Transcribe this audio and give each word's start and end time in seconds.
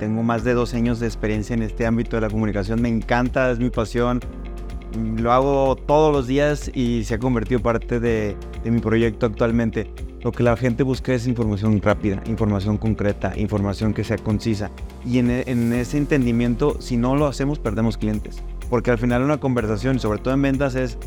tengo 0.00 0.22
más 0.22 0.42
de 0.44 0.54
dos 0.54 0.72
años 0.72 0.98
de 0.98 1.06
experiencia 1.06 1.54
en 1.54 1.62
este 1.62 1.86
ámbito 1.86 2.16
de 2.16 2.22
la 2.22 2.30
comunicación, 2.30 2.80
me 2.80 2.88
encanta, 2.88 3.50
es 3.50 3.58
mi 3.58 3.68
pasión, 3.68 4.18
lo 5.18 5.30
hago 5.30 5.76
todos 5.76 6.10
los 6.10 6.26
días 6.26 6.70
y 6.74 7.04
se 7.04 7.14
ha 7.14 7.18
convertido 7.18 7.60
parte 7.60 8.00
de, 8.00 8.34
mi 8.64 8.80
proyecto 8.80 9.26
actualmente. 9.26 9.92
Lo 10.22 10.32
que 10.32 10.42
la 10.42 10.56
gente 10.56 10.82
busca 10.82 11.12
es 11.14 11.26
información 11.26 11.80
rápida, 11.80 12.22
información 12.26 12.76
concreta, 12.78 13.38
información 13.38 13.94
que 13.94 14.04
sea 14.04 14.16
concisa. 14.18 14.70
Y 15.04 15.18
en, 15.18 15.30
en 15.30 15.72
ese 15.72 15.98
entendimiento, 15.98 16.80
si 16.80 16.96
no 16.96 17.14
lo 17.16 17.26
hacemos, 17.26 17.58
perdemos 17.58 17.96
clientes. 17.96 18.42
Porque 18.68 18.90
al 18.90 18.98
final 18.98 19.22
una 19.22 19.38
conversación, 19.38 19.98
sobre 19.98 20.18
todo 20.18 20.34
en 20.34 20.42
ventas, 20.42 20.74
es 20.74 20.98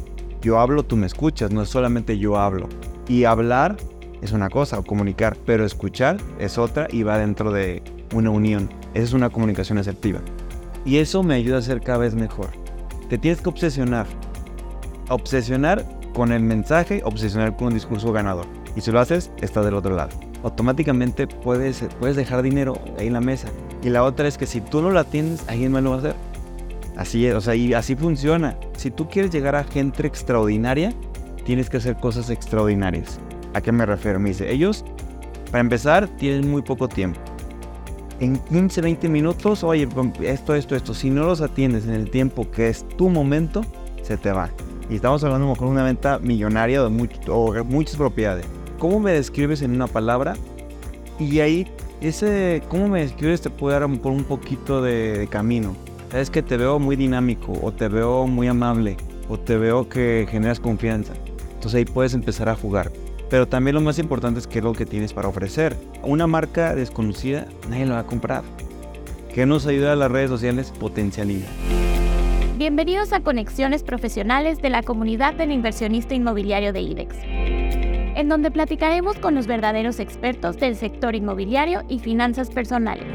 yo 0.41 0.59
hablo, 0.59 0.83
tú 0.83 0.97
me 0.97 1.07
escuchas, 1.07 1.51
no 1.51 1.61
es 1.61 1.69
solamente 1.69 2.17
yo 2.17 2.37
hablo. 2.37 2.69
Y 3.07 3.25
hablar 3.25 3.77
es 4.21 4.31
una 4.31 4.49
cosa, 4.49 4.79
o 4.79 4.83
comunicar, 4.83 5.37
pero 5.45 5.65
escuchar 5.65 6.17
es 6.39 6.57
otra 6.57 6.87
y 6.91 7.03
va 7.03 7.17
dentro 7.17 7.51
de 7.51 7.83
una 8.13 8.29
unión. 8.29 8.69
Esa 8.93 9.03
es 9.03 9.13
una 9.13 9.29
comunicación 9.29 9.77
asertiva. 9.77 10.21
Y 10.85 10.97
eso 10.97 11.23
me 11.23 11.35
ayuda 11.35 11.57
a 11.57 11.61
ser 11.61 11.81
cada 11.81 11.99
vez 11.99 12.13
mejor. 12.13 12.49
Te 13.09 13.17
tienes 13.17 13.41
que 13.41 13.49
obsesionar. 13.49 14.05
Obsesionar 15.09 15.85
con 16.13 16.31
el 16.31 16.43
mensaje, 16.43 17.01
obsesionar 17.03 17.55
con 17.55 17.67
un 17.67 17.73
discurso 17.73 18.11
ganador. 18.11 18.45
Y 18.75 18.81
si 18.81 18.91
lo 18.91 18.99
haces, 18.99 19.31
estás 19.41 19.65
del 19.65 19.75
otro 19.75 19.95
lado. 19.95 20.11
Automáticamente 20.43 21.25
puedes, 21.25 21.83
puedes 21.99 22.15
dejar 22.15 22.43
dinero 22.43 22.79
ahí 22.99 23.07
en 23.07 23.13
la 23.13 23.21
mesa. 23.21 23.47
Y 23.81 23.89
la 23.89 24.03
otra 24.03 24.27
es 24.27 24.37
que 24.37 24.45
si 24.45 24.61
tú 24.61 24.81
no 24.81 24.91
la 24.91 25.03
tienes, 25.05 25.43
alguien 25.47 25.71
más 25.71 25.83
lo 25.83 25.91
va 25.91 25.95
a 25.95 25.99
hacer. 25.99 26.15
Así 26.97 27.25
es, 27.25 27.33
o 27.33 27.41
sea, 27.41 27.55
y 27.55 27.73
así 27.73 27.95
funciona. 27.95 28.57
Si 28.77 28.91
tú 28.91 29.09
quieres 29.09 29.31
llegar 29.31 29.55
a 29.55 29.63
gente 29.63 30.05
extraordinaria, 30.05 30.93
tienes 31.45 31.69
que 31.69 31.77
hacer 31.77 31.95
cosas 31.95 32.29
extraordinarias. 32.29 33.19
¿A 33.55 33.61
qué 33.61 33.71
me 33.71 33.85
refiero? 33.85 34.19
Me 34.19 34.29
dice, 34.29 34.51
ellos, 34.51 34.85
para 35.49 35.61
empezar, 35.61 36.07
tienen 36.17 36.49
muy 36.49 36.61
poco 36.61 36.87
tiempo 36.87 37.19
en 38.19 38.37
15, 38.37 38.81
20 38.81 39.09
minutos, 39.09 39.63
oye, 39.63 39.87
esto, 40.21 40.55
esto, 40.55 40.75
esto, 40.75 40.93
si 40.93 41.09
no 41.09 41.25
los 41.25 41.41
atiendes 41.41 41.85
en 41.85 41.93
el 41.93 42.09
tiempo 42.09 42.49
que 42.51 42.69
es 42.69 42.87
tu 42.97 43.09
momento, 43.09 43.61
se 44.01 44.17
te 44.17 44.31
va. 44.31 44.49
Y 44.89 44.95
estamos 44.95 45.23
hablando 45.23 45.47
mejor 45.47 45.67
de 45.67 45.73
una 45.73 45.83
venta 45.83 46.19
millonaria 46.19 46.81
de 46.81 47.09
o 47.29 47.63
muchas 47.63 47.95
propiedades. 47.95 48.45
¿Cómo 48.79 48.99
me 48.99 49.11
describes 49.11 49.61
en 49.61 49.71
una 49.71 49.87
palabra? 49.87 50.35
Y 51.19 51.39
ahí, 51.39 51.67
ese, 52.01 52.61
¿cómo 52.67 52.87
me 52.87 53.01
describes? 53.01 53.41
Te 53.41 53.49
puede 53.49 53.79
dar 53.79 53.89
por 53.99 54.11
un 54.11 54.23
poquito 54.23 54.81
de, 54.81 55.17
de 55.19 55.27
camino. 55.27 55.75
Es 56.13 56.29
que 56.29 56.43
te 56.43 56.57
veo 56.57 56.79
muy 56.79 56.95
dinámico, 56.95 57.53
o 57.61 57.71
te 57.71 57.87
veo 57.87 58.27
muy 58.27 58.47
amable, 58.47 58.97
o 59.29 59.39
te 59.39 59.57
veo 59.57 59.89
que 59.89 60.27
generas 60.29 60.59
confianza. 60.59 61.13
Entonces 61.55 61.75
ahí 61.75 61.85
puedes 61.85 62.13
empezar 62.13 62.49
a 62.49 62.55
jugar. 62.55 62.91
Pero 63.33 63.47
también 63.47 63.73
lo 63.73 63.81
más 63.81 63.97
importante 63.97 64.39
es 64.39 64.45
qué 64.45 64.59
es 64.59 64.63
lo 64.63 64.73
que 64.73 64.85
tienes 64.85 65.11
para 65.11 65.27
ofrecer. 65.27 65.75
Una 66.03 66.27
marca 66.27 66.75
desconocida, 66.75 67.47
nadie 67.67 67.87
lo 67.87 67.95
va 67.95 68.01
a 68.01 68.05
comprar. 68.05 68.43
¿Qué 69.33 69.47
nos 69.47 69.65
ayuda 69.65 69.93
a 69.93 69.95
las 69.95 70.11
redes 70.11 70.29
sociales? 70.29 70.71
Potencialidad. 70.79 71.47
Bienvenidos 72.57 73.11
a 73.11 73.21
Conexiones 73.21 73.81
Profesionales 73.81 74.61
de 74.61 74.69
la 74.69 74.83
comunidad 74.83 75.33
del 75.33 75.51
inversionista 75.51 76.13
inmobiliario 76.13 76.73
de 76.73 76.81
IDEX, 76.81 77.15
en 77.23 78.29
donde 78.29 78.51
platicaremos 78.51 79.17
con 79.17 79.33
los 79.33 79.47
verdaderos 79.47 79.99
expertos 79.99 80.57
del 80.57 80.75
sector 80.75 81.15
inmobiliario 81.15 81.81
y 81.89 81.97
finanzas 81.97 82.51
personales. 82.51 83.07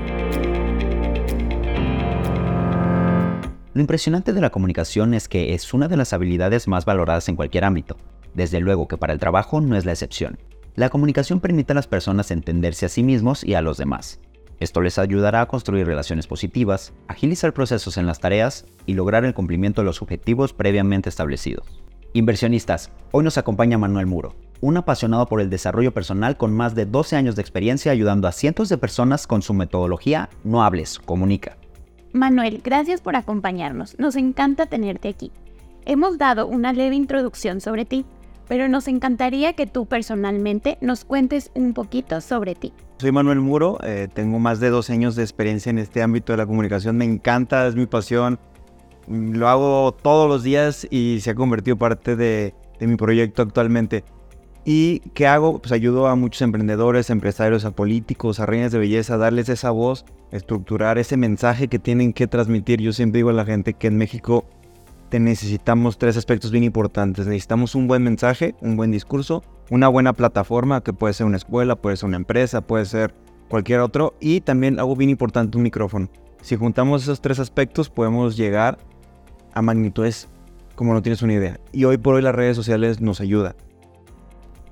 Lo 3.72 3.80
impresionante 3.80 4.32
de 4.32 4.40
la 4.40 4.50
comunicación 4.50 5.14
es 5.14 5.28
que 5.28 5.54
es 5.54 5.72
una 5.72 5.86
de 5.86 5.96
las 5.96 6.12
habilidades 6.12 6.66
más 6.66 6.84
valoradas 6.84 7.28
en 7.28 7.36
cualquier 7.36 7.64
ámbito. 7.64 7.96
Desde 8.38 8.60
luego 8.60 8.86
que 8.86 8.96
para 8.96 9.12
el 9.12 9.18
trabajo 9.18 9.60
no 9.60 9.74
es 9.74 9.84
la 9.84 9.90
excepción. 9.90 10.38
La 10.76 10.90
comunicación 10.90 11.40
permite 11.40 11.72
a 11.72 11.74
las 11.74 11.88
personas 11.88 12.30
entenderse 12.30 12.86
a 12.86 12.88
sí 12.88 13.02
mismos 13.02 13.42
y 13.42 13.54
a 13.54 13.62
los 13.62 13.78
demás. 13.78 14.20
Esto 14.60 14.80
les 14.80 14.96
ayudará 14.96 15.40
a 15.40 15.48
construir 15.48 15.88
relaciones 15.88 16.28
positivas, 16.28 16.92
agilizar 17.08 17.52
procesos 17.52 17.96
en 17.96 18.06
las 18.06 18.20
tareas 18.20 18.64
y 18.86 18.94
lograr 18.94 19.24
el 19.24 19.34
cumplimiento 19.34 19.80
de 19.80 19.86
los 19.86 20.02
objetivos 20.02 20.52
previamente 20.52 21.08
establecidos. 21.08 21.82
Inversionistas, 22.12 22.92
hoy 23.10 23.24
nos 23.24 23.38
acompaña 23.38 23.76
Manuel 23.76 24.06
Muro, 24.06 24.36
un 24.60 24.76
apasionado 24.76 25.26
por 25.26 25.40
el 25.40 25.50
desarrollo 25.50 25.92
personal 25.92 26.36
con 26.36 26.52
más 26.52 26.76
de 26.76 26.86
12 26.86 27.16
años 27.16 27.34
de 27.34 27.42
experiencia 27.42 27.90
ayudando 27.90 28.28
a 28.28 28.32
cientos 28.32 28.68
de 28.68 28.78
personas 28.78 29.26
con 29.26 29.42
su 29.42 29.52
metodología 29.52 30.28
No 30.44 30.62
hables, 30.62 31.00
comunica. 31.00 31.56
Manuel, 32.12 32.60
gracias 32.62 33.00
por 33.00 33.16
acompañarnos. 33.16 33.98
Nos 33.98 34.14
encanta 34.14 34.66
tenerte 34.66 35.08
aquí. 35.08 35.32
Hemos 35.86 36.18
dado 36.18 36.46
una 36.46 36.72
leve 36.72 36.94
introducción 36.94 37.60
sobre 37.60 37.84
ti, 37.84 38.04
pero 38.48 38.68
nos 38.68 38.88
encantaría 38.88 39.52
que 39.52 39.66
tú 39.66 39.86
personalmente 39.86 40.78
nos 40.80 41.04
cuentes 41.04 41.50
un 41.54 41.74
poquito 41.74 42.20
sobre 42.20 42.54
ti. 42.54 42.72
Soy 42.98 43.12
Manuel 43.12 43.40
Muro, 43.40 43.78
eh, 43.84 44.08
tengo 44.12 44.38
más 44.38 44.58
de 44.58 44.70
12 44.70 44.92
años 44.92 45.14
de 45.14 45.22
experiencia 45.22 45.70
en 45.70 45.78
este 45.78 46.02
ámbito 46.02 46.32
de 46.32 46.38
la 46.38 46.46
comunicación, 46.46 46.96
me 46.96 47.04
encanta, 47.04 47.66
es 47.66 47.76
mi 47.76 47.86
pasión, 47.86 48.40
lo 49.06 49.48
hago 49.48 49.92
todos 49.92 50.28
los 50.28 50.42
días 50.42 50.86
y 50.90 51.20
se 51.20 51.30
ha 51.30 51.34
convertido 51.34 51.76
parte 51.76 52.16
de, 52.16 52.54
de 52.80 52.86
mi 52.86 52.96
proyecto 52.96 53.42
actualmente. 53.42 54.04
¿Y 54.64 55.00
qué 55.14 55.26
hago? 55.26 55.60
Pues 55.60 55.72
ayudo 55.72 56.08
a 56.08 56.14
muchos 56.14 56.42
emprendedores, 56.42 57.08
empresarios, 57.08 57.64
a 57.64 57.70
políticos, 57.70 58.38
a 58.38 58.44
reinas 58.44 58.70
de 58.72 58.78
belleza, 58.78 59.14
a 59.14 59.16
darles 59.16 59.48
esa 59.48 59.70
voz, 59.70 60.04
estructurar 60.30 60.98
ese 60.98 61.16
mensaje 61.16 61.68
que 61.68 61.78
tienen 61.78 62.12
que 62.12 62.26
transmitir. 62.26 62.80
Yo 62.80 62.92
siempre 62.92 63.20
digo 63.20 63.30
a 63.30 63.32
la 63.32 63.46
gente 63.46 63.72
que 63.72 63.86
en 63.86 63.96
México 63.96 64.44
necesitamos 65.12 65.96
tres 65.96 66.16
aspectos 66.16 66.50
bien 66.50 66.64
importantes. 66.64 67.26
Necesitamos 67.26 67.74
un 67.74 67.88
buen 67.88 68.02
mensaje, 68.02 68.54
un 68.60 68.76
buen 68.76 68.90
discurso, 68.90 69.42
una 69.70 69.88
buena 69.88 70.12
plataforma, 70.12 70.82
que 70.82 70.92
puede 70.92 71.14
ser 71.14 71.26
una 71.26 71.38
escuela, 71.38 71.76
puede 71.76 71.96
ser 71.96 72.08
una 72.08 72.16
empresa, 72.16 72.60
puede 72.60 72.84
ser 72.84 73.14
cualquier 73.48 73.80
otro, 73.80 74.14
y 74.20 74.42
también 74.42 74.78
algo 74.78 74.94
bien 74.94 75.10
importante, 75.10 75.56
un 75.56 75.62
micrófono. 75.62 76.10
Si 76.42 76.56
juntamos 76.56 77.02
esos 77.02 77.20
tres 77.20 77.38
aspectos, 77.38 77.88
podemos 77.88 78.36
llegar 78.36 78.78
a 79.54 79.62
magnitudes 79.62 80.28
como 80.74 80.92
no 80.92 81.02
tienes 81.02 81.22
una 81.22 81.32
idea. 81.32 81.58
Y 81.72 81.84
hoy 81.84 81.96
por 81.96 82.14
hoy 82.14 82.22
las 82.22 82.34
redes 82.34 82.56
sociales 82.56 83.00
nos 83.00 83.20
ayudan. 83.20 83.56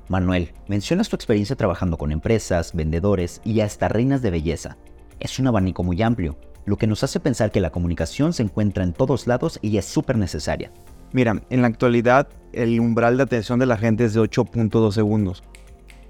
Manuel, 0.08 0.52
mencionas 0.68 1.08
tu 1.08 1.16
experiencia 1.16 1.56
trabajando 1.56 1.96
con 1.96 2.12
empresas, 2.12 2.74
vendedores 2.74 3.40
y 3.44 3.60
hasta 3.60 3.88
reinas 3.88 4.22
de 4.22 4.30
belleza. 4.30 4.76
Es 5.18 5.40
un 5.40 5.48
abanico 5.48 5.82
muy 5.82 6.00
amplio, 6.02 6.36
lo 6.66 6.76
que 6.76 6.86
nos 6.86 7.02
hace 7.04 7.20
pensar 7.20 7.50
que 7.50 7.60
la 7.60 7.70
comunicación 7.70 8.32
se 8.32 8.42
encuentra 8.42 8.84
en 8.84 8.92
todos 8.92 9.26
lados 9.26 9.58
y 9.62 9.78
es 9.78 9.84
súper 9.84 10.18
necesaria. 10.18 10.72
Mira, 11.12 11.40
en 11.48 11.62
la 11.62 11.68
actualidad 11.68 12.28
el 12.52 12.78
umbral 12.80 13.16
de 13.16 13.22
atención 13.22 13.58
de 13.58 13.66
la 13.66 13.78
gente 13.78 14.04
es 14.04 14.14
de 14.14 14.20
8.2 14.20 14.92
segundos. 14.92 15.44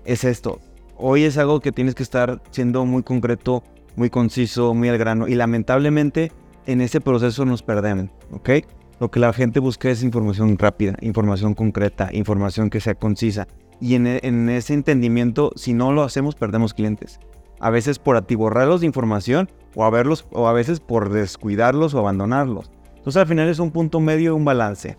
Es 0.05 0.25
esto. 0.25 0.61
Hoy 0.97 1.25
es 1.25 1.37
algo 1.37 1.61
que 1.61 1.73
tienes 1.73 1.95
que 1.95 2.03
estar 2.03 2.43
siendo 2.51 2.87
muy 2.87 3.03
concreto, 3.03 3.63
muy 3.97 4.09
conciso, 4.09 4.73
muy 4.73 4.89
al 4.89 4.99
grano. 4.99 5.29
Y 5.29 5.35
lamentablemente 5.35 6.33
en 6.65 6.81
ese 6.81 7.01
proceso 7.01 7.45
nos 7.45 7.63
perdemos, 7.63 8.11
¿ok? 8.33 8.51
Lo 8.99 9.11
que 9.11 9.21
la 9.21 9.35
gente 9.35 9.61
busca 9.61 9.91
es 9.91 10.03
información 10.03 10.57
rápida, 10.57 10.97
información 11.03 11.55
concreta, 11.55 12.09
información 12.13 12.71
que 12.71 12.81
sea 12.81 12.95
concisa. 12.95 13.47
Y 13.79 13.95
en, 13.95 14.07
en 14.07 14.49
ese 14.49 14.73
entendimiento, 14.73 15.53
si 15.55 15.75
no 15.75 15.93
lo 15.93 16.03
hacemos, 16.03 16.35
perdemos 16.35 16.73
clientes 16.73 17.21
a 17.61 17.71
veces 17.71 17.99
por 17.99 18.17
atiborrarlos 18.17 18.81
de 18.81 18.87
información 18.87 19.51
o 19.75 19.85
a, 19.85 19.91
verlos, 19.91 20.27
o 20.33 20.49
a 20.49 20.53
veces 20.53 20.81
por 20.81 21.11
descuidarlos 21.11 21.95
o 21.95 21.99
abandonarlos. 21.99 22.71
Entonces 22.97 23.21
al 23.21 23.29
final 23.29 23.49
es 23.49 23.59
un 23.59 23.71
punto 23.71 24.01
medio, 24.01 24.35
un 24.35 24.45
balance. 24.45 24.97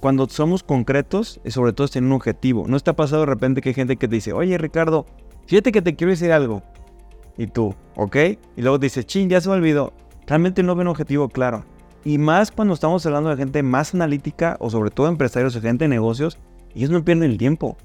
Cuando 0.00 0.26
somos 0.28 0.62
concretos, 0.62 1.40
y 1.44 1.50
sobre 1.50 1.72
todo 1.72 1.84
es 1.84 1.96
un 1.96 2.12
objetivo. 2.12 2.66
No 2.66 2.76
está 2.76 2.96
pasado 2.96 3.22
de 3.22 3.26
repente 3.26 3.60
que 3.60 3.70
hay 3.70 3.74
gente 3.74 3.96
que 3.96 4.08
te 4.08 4.14
dice, 4.14 4.32
oye 4.32 4.56
Ricardo, 4.56 5.04
fíjate 5.46 5.72
que 5.72 5.82
te 5.82 5.94
quiero 5.94 6.10
decir 6.10 6.32
algo. 6.32 6.62
Y 7.36 7.46
tú, 7.46 7.74
¿ok? 7.96 8.16
Y 8.56 8.62
luego 8.62 8.78
dices, 8.78 9.06
chin, 9.06 9.28
ya 9.28 9.40
se 9.40 9.48
me 9.48 9.56
olvidó. 9.56 9.92
Realmente 10.26 10.62
no 10.62 10.74
ven 10.74 10.86
un 10.86 10.92
objetivo 10.92 11.28
claro. 11.28 11.64
Y 12.04 12.16
más 12.16 12.50
cuando 12.50 12.72
estamos 12.72 13.04
hablando 13.04 13.28
de 13.28 13.36
gente 13.36 13.62
más 13.62 13.94
analítica 13.94 14.56
o 14.60 14.70
sobre 14.70 14.90
todo 14.90 15.08
empresarios 15.08 15.54
o 15.56 15.60
gente 15.60 15.84
de 15.84 15.88
negocios, 15.88 16.38
ellos 16.74 16.90
no 16.90 17.04
pierden 17.04 17.30
el 17.30 17.36
tiempo. 17.36 17.76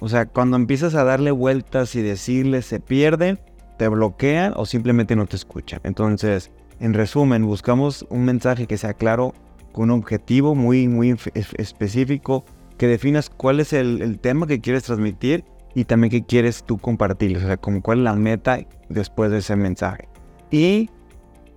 O 0.00 0.08
sea, 0.08 0.26
cuando 0.26 0.56
empiezas 0.56 0.94
a 0.94 1.04
darle 1.04 1.30
vueltas 1.30 1.94
y 1.94 2.02
decirles, 2.02 2.66
se 2.66 2.80
pierden 2.80 3.38
te 3.82 3.88
bloquean 3.88 4.52
o 4.54 4.64
simplemente 4.64 5.16
no 5.16 5.26
te 5.26 5.34
escuchan. 5.34 5.80
Entonces, 5.82 6.52
en 6.78 6.94
resumen, 6.94 7.44
buscamos 7.44 8.06
un 8.10 8.24
mensaje 8.24 8.68
que 8.68 8.78
sea 8.78 8.94
claro, 8.94 9.34
con 9.72 9.90
un 9.90 9.98
objetivo 9.98 10.54
muy, 10.54 10.86
muy 10.86 11.16
específico, 11.34 12.44
que 12.78 12.86
definas 12.86 13.28
cuál 13.28 13.58
es 13.58 13.72
el, 13.72 14.20
tema 14.20 14.46
que 14.46 14.60
quieres 14.60 14.84
transmitir 14.84 15.44
y 15.74 15.82
también 15.82 16.12
qué 16.12 16.24
quieres 16.24 16.62
tú 16.62 16.78
compartir, 16.78 17.36
o 17.38 17.40
sea, 17.40 17.56
como 17.56 17.82
cuál 17.82 17.98
es 17.98 18.04
la 18.04 18.14
meta 18.14 18.60
después 18.88 19.32
de 19.32 19.38
ese 19.38 19.56
mensaje. 19.56 20.08
Y 20.52 20.88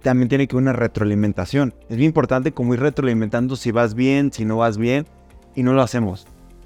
también 0.01 0.27
tiene 0.27 0.47
que 0.47 0.55
haber 0.55 0.63
una 0.63 0.73
retroalimentación. 0.73 1.75
Es 1.89 1.97
muy 1.97 2.07
importante 2.07 2.53
como 2.53 2.73
ir 2.73 2.79
retroalimentando 2.79 3.55
si 3.55 3.71
vas 3.71 3.93
bien, 3.93 4.33
si 4.33 4.45
no 4.45 4.57
vas 4.57 4.79
bien, 4.79 5.05
y 5.53 5.61
no 5.61 5.73
lo 5.73 5.83
hacemos. 5.83 6.25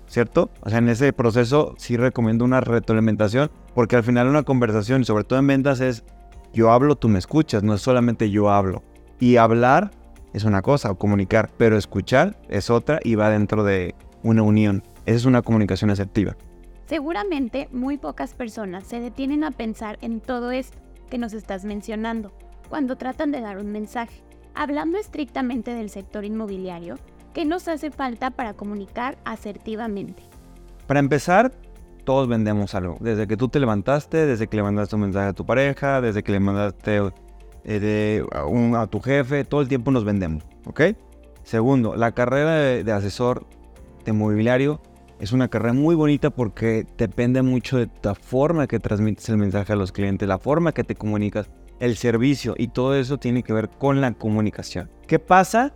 ¿cierto? 0.09 0.49
O 0.61 0.69
sea, 0.69 0.79
en 0.79 0.89
ese 0.89 1.13
proceso 1.13 1.75
sí 1.77 1.95
recomiendo 1.95 2.43
una 2.43 2.61
retroalimentación, 2.61 3.51
porque 3.79 3.95
al 3.95 4.03
final 4.03 4.27
una 4.27 4.43
conversación, 4.43 5.03
y 5.03 5.05
sobre 5.05 5.23
todo 5.23 5.39
en 5.39 5.47
ventas, 5.47 5.79
es 5.79 6.03
yo 6.51 6.69
hablo, 6.69 6.97
tú 6.97 7.07
me 7.07 7.17
escuchas, 7.17 7.63
no 7.63 7.73
es 7.73 7.81
solamente 7.81 8.29
yo 8.29 8.49
hablo. 8.49 8.83
Y 9.21 9.37
hablar 9.37 9.91
es 10.33 10.43
una 10.43 10.61
cosa, 10.61 10.91
o 10.91 10.97
comunicar, 10.97 11.49
pero 11.57 11.77
escuchar 11.77 12.35
es 12.49 12.69
otra 12.69 12.99
y 13.05 13.15
va 13.15 13.29
dentro 13.29 13.63
de 13.63 13.95
una 14.21 14.43
unión. 14.43 14.83
Esa 15.05 15.15
es 15.15 15.23
una 15.23 15.43
comunicación 15.43 15.91
asertiva. 15.91 16.35
Seguramente 16.87 17.69
muy 17.71 17.97
pocas 17.97 18.33
personas 18.33 18.83
se 18.85 18.99
detienen 18.99 19.45
a 19.45 19.51
pensar 19.51 19.97
en 20.01 20.19
todo 20.19 20.51
esto 20.51 20.77
que 21.09 21.17
nos 21.17 21.31
estás 21.31 21.63
mencionando. 21.63 22.33
cuando 22.67 22.97
tratan 22.97 23.31
de 23.31 23.39
dar 23.39 23.59
un 23.59 23.71
mensaje. 23.71 24.21
Hablando 24.55 24.97
estrictamente 24.97 25.73
del 25.73 25.89
sector 25.89 26.25
inmobiliario, 26.25 26.97
¿qué 27.33 27.45
nos 27.45 27.69
hace 27.69 27.91
falta 27.91 28.31
para 28.31 28.55
comunicar 28.55 29.17
asertivamente? 29.23 30.21
Para 30.85 30.99
empezar, 30.99 31.53
todos 32.09 32.27
vendemos 32.27 32.73
algo. 32.73 32.97
Desde 33.01 33.27
que 33.27 33.37
tú 33.37 33.49
te 33.49 33.59
levantaste, 33.59 34.25
desde 34.25 34.47
que 34.47 34.57
le 34.57 34.63
mandaste 34.63 34.95
un 34.95 35.01
mensaje 35.01 35.27
a 35.27 35.33
tu 35.33 35.45
pareja, 35.45 36.01
desde 36.01 36.23
que 36.23 36.31
le 36.31 36.39
mandaste 36.39 37.01
eh, 37.65 38.25
a, 38.31 38.87
tu 38.87 38.99
jefe, 38.99 39.43
todo 39.43 39.61
el 39.61 39.67
tiempo 39.67 39.91
nos 39.91 40.05
vendemos, 40.05 40.43
¿ok? 40.65 40.81
Segundo, 41.43 41.95
la 41.95 42.13
carrera 42.13 42.55
de, 42.55 42.91
asesor 42.91 43.45
de 44.05 44.13
mobiliario 44.13 44.81
es 45.19 45.33
una 45.33 45.49
carrera 45.49 45.73
muy 45.73 45.93
bonita 45.93 46.31
porque 46.31 46.87
depende 46.97 47.43
mucho 47.43 47.77
de 47.77 47.87
la 48.01 48.15
forma 48.15 48.65
que 48.65 48.79
transmites 48.79 49.29
el 49.29 49.37
mensaje 49.37 49.73
a 49.73 49.75
los 49.75 49.91
clientes, 49.91 50.27
la 50.27 50.39
forma 50.39 50.71
que 50.71 50.83
te 50.83 50.95
comunicas, 50.95 51.51
el 51.79 51.95
servicio 51.95 52.55
y 52.57 52.69
todo 52.69 52.95
eso 52.95 53.19
tiene 53.19 53.43
que 53.43 53.53
ver 53.53 53.69
con 53.69 54.01
la 54.01 54.13
comunicación. 54.13 54.89
¿Qué 55.05 55.19
pasa? 55.19 55.75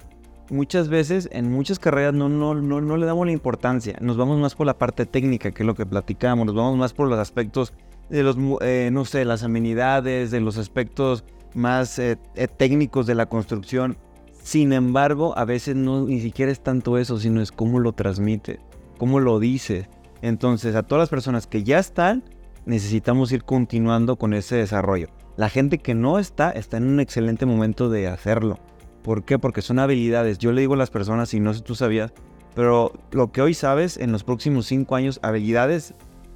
Muchas 0.49 0.89
veces 0.89 1.29
en 1.31 1.51
muchas 1.51 1.79
carreras 1.79 2.13
no, 2.13 2.27
no, 2.27 2.53
no, 2.53 2.81
no 2.81 2.97
le 2.97 3.05
damos 3.05 3.25
la 3.25 3.31
importancia, 3.31 3.95
nos 4.01 4.17
vamos 4.17 4.37
más 4.39 4.55
por 4.55 4.67
la 4.67 4.77
parte 4.77 5.05
técnica, 5.05 5.51
que 5.51 5.63
es 5.63 5.67
lo 5.67 5.73
que 5.73 5.85
platicamos, 5.85 6.45
nos 6.45 6.55
vamos 6.55 6.77
más 6.77 6.93
por 6.93 7.07
los 7.07 7.17
aspectos 7.17 7.73
de 8.09 8.23
los, 8.23 8.37
eh, 8.61 8.89
no 8.91 9.05
sé, 9.05 9.23
las 9.23 9.43
amenidades, 9.43 10.31
de 10.31 10.41
los 10.41 10.57
aspectos 10.57 11.23
más 11.53 11.97
eh, 11.97 12.17
eh, 12.35 12.47
técnicos 12.47 13.07
de 13.07 13.15
la 13.15 13.27
construcción. 13.27 13.97
Sin 14.43 14.73
embargo, 14.73 15.37
a 15.37 15.45
veces 15.45 15.75
no 15.75 16.05
ni 16.05 16.19
siquiera 16.19 16.51
es 16.51 16.59
tanto 16.59 16.97
eso, 16.97 17.17
sino 17.17 17.41
es 17.41 17.51
cómo 17.51 17.79
lo 17.79 17.93
transmite, 17.93 18.59
cómo 18.97 19.21
lo 19.21 19.39
dice. 19.39 19.87
Entonces, 20.21 20.75
a 20.75 20.83
todas 20.83 21.03
las 21.03 21.09
personas 21.09 21.47
que 21.47 21.63
ya 21.63 21.79
están, 21.79 22.23
necesitamos 22.65 23.31
ir 23.31 23.45
continuando 23.45 24.17
con 24.17 24.33
ese 24.33 24.57
desarrollo. 24.57 25.07
La 25.37 25.49
gente 25.49 25.77
que 25.77 25.95
no 25.95 26.19
está, 26.19 26.51
está 26.51 26.77
en 26.77 26.87
un 26.87 26.99
excelente 26.99 27.45
momento 27.45 27.89
de 27.89 28.07
hacerlo. 28.07 28.59
¿Por 29.03 29.23
qué? 29.23 29.37
Porque 29.37 29.61
son 29.61 29.79
habilidades. 29.79 30.37
Yo 30.37 30.51
le 30.51 30.61
digo 30.61 30.75
a 30.75 30.77
las 30.77 30.89
personas, 30.89 31.33
y 31.33 31.39
no 31.39 31.53
sé 31.53 31.59
si 31.59 31.65
tú 31.65 31.75
sabías, 31.75 32.13
pero 32.55 32.93
lo 33.11 33.31
que 33.31 33.41
hoy 33.41 33.53
sabes, 33.53 33.97
en 33.97 34.11
los 34.11 34.23
próximos 34.23 34.65
cinco 34.65 34.95
años, 34.95 35.19
habilidades 35.21 35.93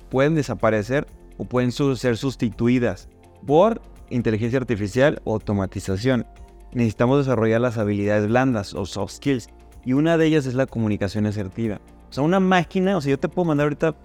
pueden 0.09 0.35
desaparecer 0.35 1.07
o 1.37 1.45
pueden 1.45 1.71
ser 1.71 2.17
sustituidas 2.17 3.09
por 3.45 3.81
inteligencia 4.09 4.59
artificial 4.59 5.21
o 5.23 5.33
automatización. 5.33 6.25
Necesitamos 6.73 7.19
desarrollar 7.19 7.61
las 7.61 7.77
habilidades 7.77 8.27
blandas 8.27 8.73
o 8.73 8.85
soft 8.85 9.13
skills. 9.13 9.47
Y 9.85 9.93
una 9.93 10.17
de 10.17 10.25
ellas 10.25 10.45
es 10.45 10.53
la 10.53 10.65
comunicación 10.65 11.25
asertiva. 11.25 11.79
O 12.09 12.13
sea, 12.13 12.23
una 12.23 12.39
máquina, 12.39 12.97
o 12.97 13.01
sea, 13.01 13.11
yo 13.11 13.19
te 13.19 13.29
puedo 13.29 13.47
mandar 13.47 13.65
ahorita, 13.65 13.95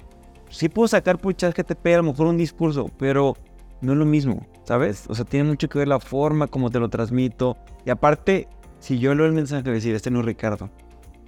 sí 0.51 0.69
puedo 0.69 0.87
sacar 0.87 1.19
por 1.19 1.35
chat 1.35 1.57
GTP 1.57 1.87
a 1.87 1.97
lo 1.99 2.03
mejor 2.05 2.27
un 2.27 2.37
discurso, 2.37 2.91
pero 2.99 3.37
no 3.83 3.93
es 3.93 3.99
lo 3.99 4.07
mismo, 4.07 4.47
¿sabes? 4.65 5.05
O 5.09 5.15
sea, 5.15 5.25
tiene 5.25 5.49
mucho 5.49 5.69
que 5.69 5.79
ver 5.79 5.89
la 5.89 6.01
forma 6.01 6.47
como 6.47 6.71
te 6.71 6.81
lo 6.81 6.89
transmito. 6.89 7.59
Y 7.85 7.91
aparte, 7.91 8.49
si 8.79 8.99
yo 8.99 9.15
leo 9.15 9.27
el 9.27 9.33
mensaje, 9.33 9.71
decir, 9.71 9.95
este 9.95 10.11
no 10.11 10.21
es 10.21 10.27
Ricardo. 10.27 10.71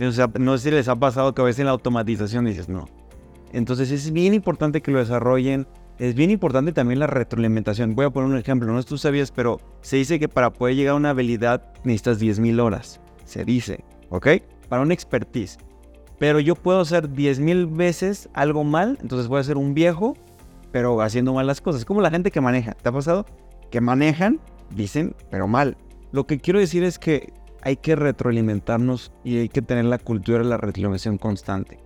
O 0.01 0.13
sea, 0.13 0.31
no 0.39 0.57
sé 0.57 0.71
si 0.71 0.75
les 0.75 0.89
ha 0.89 0.97
pasado 0.97 1.35
que 1.35 1.43
a 1.43 1.45
veces 1.45 1.61
en 1.61 1.67
la 1.67 1.73
automatización 1.73 2.47
dices, 2.47 2.69
no. 2.69 2.87
Entonces 3.53 3.91
es 3.91 4.13
bien 4.13 4.35
importante 4.35 4.83
que 4.83 4.91
lo 4.91 4.99
desarrollen, 4.99 5.67
es 5.99 6.15
bien 6.17 6.31
importante 6.31 6.73
también 6.73 6.99
la 6.99 7.07
retroalimentación. 7.07 7.95
Voy 7.95 8.07
a 8.07 8.11
poner 8.11 8.31
un 8.31 8.37
ejemplo, 8.37 8.73
no 8.73 8.83
sé 8.83 8.89
tú 8.89 8.99
sabías, 8.99 9.31
pero 9.31 9.61
se 9.81 9.97
dice 9.97 10.19
que 10.19 10.29
para 10.29 10.53
poder 10.53 10.75
llegar 10.75 10.95
a 10.95 10.97
una 10.97 11.11
habilidad 11.11 11.73
necesitas 11.85 12.21
10.000 12.21 12.61
horas. 12.61 13.01
Se 13.25 13.45
dice, 13.45 13.85
¿ok? 14.11 14.29
Para 14.69 14.83
una 14.83 14.95
expertise. 14.95 15.59
Pero 16.19 16.41
yo 16.41 16.57
puedo 16.57 16.81
hacer 16.81 17.09
10.000 17.09 17.77
veces 17.77 18.29
algo 18.35 18.65
mal, 18.65 18.99
entonces 19.03 19.29
voy 19.29 19.41
a 19.41 19.45
ser 19.45 19.57
un 19.57 19.75
viejo, 19.75 20.17
pero 20.75 21.01
haciendo 21.03 21.33
mal 21.33 21.47
las 21.47 21.61
cosas. 21.61 21.85
Como 21.85 22.01
la 22.01 22.11
gente 22.11 22.33
que 22.33 22.41
maneja. 22.41 22.73
¿Te 22.73 22.89
ha 22.89 22.93
pasado? 22.93 23.27
Que 23.71 23.81
manejan, 23.81 24.41
dicen, 24.75 25.15
pero 25.31 25.47
mal. 25.47 25.77
Lo 26.11 26.27
que 26.27 26.41
quiero 26.41 26.59
decir 26.59 26.83
es 26.83 26.99
que 26.99 27.33
hay 27.63 27.77
que 27.77 27.95
retroalimentarnos 27.95 29.13
y 29.23 29.39
hay 29.39 29.49
que 29.49 29.63
tener 29.63 29.85
la 29.85 29.99
cultura 29.99 30.39
de 30.39 30.47
la 30.47 30.57
retroalimentación 30.57 31.17
constante. 31.17 31.79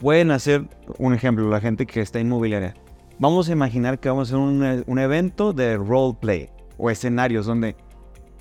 Pueden 0.00 0.32
hacer 0.32 0.68
un 0.98 1.14
ejemplo, 1.14 1.48
la 1.48 1.60
gente 1.60 1.86
que 1.86 2.00
está 2.00 2.18
inmobiliaria 2.18 2.74
Vamos 3.20 3.48
a 3.48 3.52
imaginar 3.52 4.00
que 4.00 4.08
vamos 4.08 4.32
a 4.32 4.34
hacer 4.34 4.84
un, 4.88 4.98
evento 4.98 5.52
de 5.52 5.76
roleplay 5.76 6.50
o 6.76 6.90
escenarios 6.90 7.46
donde 7.46 7.76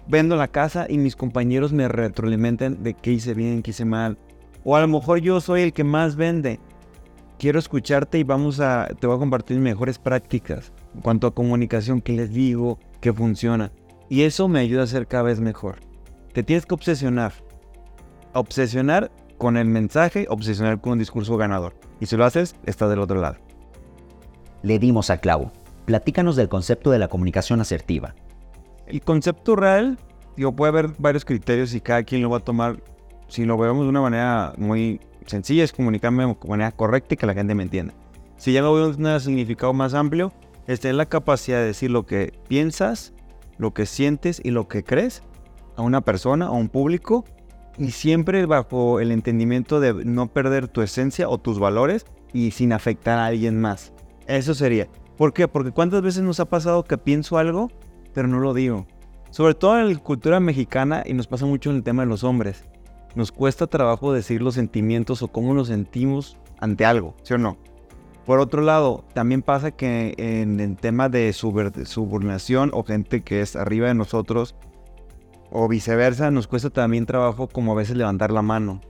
vendo 0.07 0.36
la 0.36 0.48
casa 0.48 0.88
y 0.90 0.98
mis 0.98 1.16
compañeros 1.16 1.72
me 1.72 1.88
retroalimenten 1.88 2.81
de 2.81 2.95
qué 2.95 3.12
hice 3.12 3.36
bien, 3.36 3.62
qué 3.62 3.69
hice 3.69 3.86
mal. 3.86 4.18
O 4.63 4.75
a 4.75 4.81
lo 4.81 4.88
mejor 4.88 5.19
yo 5.19 5.40
soy 5.40 5.62
el 5.62 5.72
que 5.72 5.84
más 5.84 6.16
vende. 6.16 6.60
Quiero 7.38 7.59
escucharte 7.59 8.19
y 8.19 8.24
vamos 8.24 8.59
a, 8.59 8.88
te 9.00 9.07
voy 9.07 9.15
a 9.15 9.19
compartir 9.19 9.59
mejores 9.59 10.00
prácticas 10.00 10.71
en 10.95 11.01
cuanto 11.01 11.27
a 11.27 11.33
comunicación, 11.33 12.01
qué 12.01 12.13
les 12.13 12.31
digo, 12.31 12.80
qué 13.01 13.12
funciona. 13.12 13.71
Y 14.09 14.21
eso 14.21 14.47
me 14.47 14.59
ayuda 14.59 14.83
a 14.83 14.88
ser 14.88 15.07
cada 15.07 15.24
vez 15.24 15.39
mejor. 15.39 15.80
Te 16.33 16.44
tienes 16.44 16.65
que 16.65 16.74
obsesionar. 16.74 17.33
Obsesionar 18.33 19.12
con 19.38 19.57
el 19.57 19.65
mensaje, 19.65 20.25
obsesionar 20.30 20.80
con 20.81 20.94
un 20.94 21.00
discurso 21.00 21.38
ganador. 21.38 21.75
Y 22.00 22.06
si 22.06 22.15
lo 22.15 22.25
haces, 22.25 22.56
estás 22.65 22.89
del 22.89 23.00
otro 23.00 23.19
lado 23.19 23.38
le 24.63 24.80
dimos 24.80 25.12
a 25.12 25.18
clavo. 25.18 25.51
Platícanos 25.85 26.35
del 26.35 26.50
concepto 26.50 26.89
de 26.89 26.97
la 26.97 27.09
comunicación 27.09 27.62
asertiva. 27.62 28.15
El 28.88 29.01
concepto 29.01 29.56
real, 29.56 30.00
digo, 30.35 30.56
puede 30.56 30.69
haber 30.69 30.88
varios 30.97 31.25
criterios 31.25 31.75
y 31.75 31.81
cada 31.81 32.03
quien 32.03 32.24
lo 32.24 32.30
va 32.30 32.38
a 32.38 32.44
tomar. 32.44 32.81
Si 33.27 33.45
lo 33.45 33.57
vemos 33.57 33.83
de 33.83 33.89
una 33.89 34.01
manera 34.01 34.53
muy 34.57 35.00
sencilla, 35.27 35.63
es 35.63 35.71
comunicarme 35.71 36.25
de 36.25 36.35
manera 36.47 36.71
correcta 36.71 37.13
y 37.13 37.17
que 37.17 37.25
la 37.25 37.33
gente 37.33 37.55
me 37.55 37.63
entienda. 37.63 37.93
Si 38.37 38.53
ya 38.53 38.61
lo 38.61 38.73
veo 38.73 38.89
un 38.89 39.19
significado 39.19 39.73
más 39.73 39.93
amplio, 39.93 40.33
es 40.67 40.79
tener 40.79 40.95
la 40.95 41.05
capacidad 41.05 41.59
de 41.59 41.65
decir 41.65 41.91
lo 41.91 42.05
que 42.05 42.33
piensas, 42.47 43.13
lo 43.57 43.73
que 43.73 43.85
sientes 43.85 44.41
y 44.43 44.51
lo 44.51 44.67
que 44.67 44.83
crees 44.83 45.23
a 45.75 45.81
una 45.81 46.01
persona, 46.01 46.47
a 46.47 46.51
un 46.51 46.69
público, 46.69 47.25
y 47.77 47.91
siempre 47.91 48.45
bajo 48.45 48.99
el 48.99 49.11
entendimiento 49.11 49.79
de 49.79 49.93
no 50.05 50.27
perder 50.27 50.67
tu 50.67 50.81
esencia 50.81 51.27
o 51.27 51.37
tus 51.37 51.59
valores 51.59 52.05
y 52.31 52.51
sin 52.51 52.73
afectar 52.73 53.17
a 53.17 53.27
alguien 53.27 53.59
más. 53.59 53.93
Eso 54.27 54.53
sería. 54.53 54.87
¿Por 55.17 55.33
qué? 55.33 55.47
Porque 55.47 55.71
cuántas 55.71 56.01
veces 56.01 56.23
nos 56.23 56.39
ha 56.39 56.45
pasado 56.45 56.83
que 56.83 56.97
pienso 56.97 57.37
algo, 57.37 57.71
pero 58.13 58.27
no 58.27 58.39
lo 58.39 58.53
digo. 58.53 58.85
Sobre 59.31 59.55
todo 59.55 59.79
en 59.79 59.91
la 59.91 59.99
cultura 59.99 60.39
mexicana 60.39 61.03
y 61.05 61.13
nos 61.13 61.27
pasa 61.27 61.45
mucho 61.45 61.71
en 61.71 61.77
el 61.77 61.83
tema 61.83 62.03
de 62.03 62.09
los 62.09 62.23
hombres. 62.23 62.65
Nos 63.15 63.31
cuesta 63.31 63.68
trabajo 63.68 64.12
decir 64.13 64.42
los 64.42 64.56
sentimientos 64.56 65.21
o 65.21 65.27
cómo 65.27 65.54
nos 65.54 65.68
sentimos 65.68 66.38
ante 66.60 66.86
algo, 66.86 67.15
¿sí 67.24 67.33
o 67.33 67.38
no? 67.38 67.57
Por 68.25 68.39
otro 68.39 68.62
lado, 68.62 69.04
también 69.13 69.42
pasa 69.42 69.71
que 69.71 70.15
en 70.18 70.60
el 70.60 70.77
tema 70.77 71.10
de 71.10 71.33
subordinación 71.33 72.71
o 72.74 72.83
gente 72.83 73.21
que 73.21 73.42
es 73.42 73.56
arriba 73.56 73.89
de 73.89 73.94
nosotros 73.94 74.56
o 75.51 75.68
viceversa, 75.68 76.31
nos 76.31 76.47
cuesta 76.47 76.69
también 76.69 77.06
trabajo 77.06 77.47
como 77.47 77.73
a 77.73 77.76
veces 77.76 77.97
levantar 77.97 78.31
la 78.31 78.42
mano. 78.42 78.81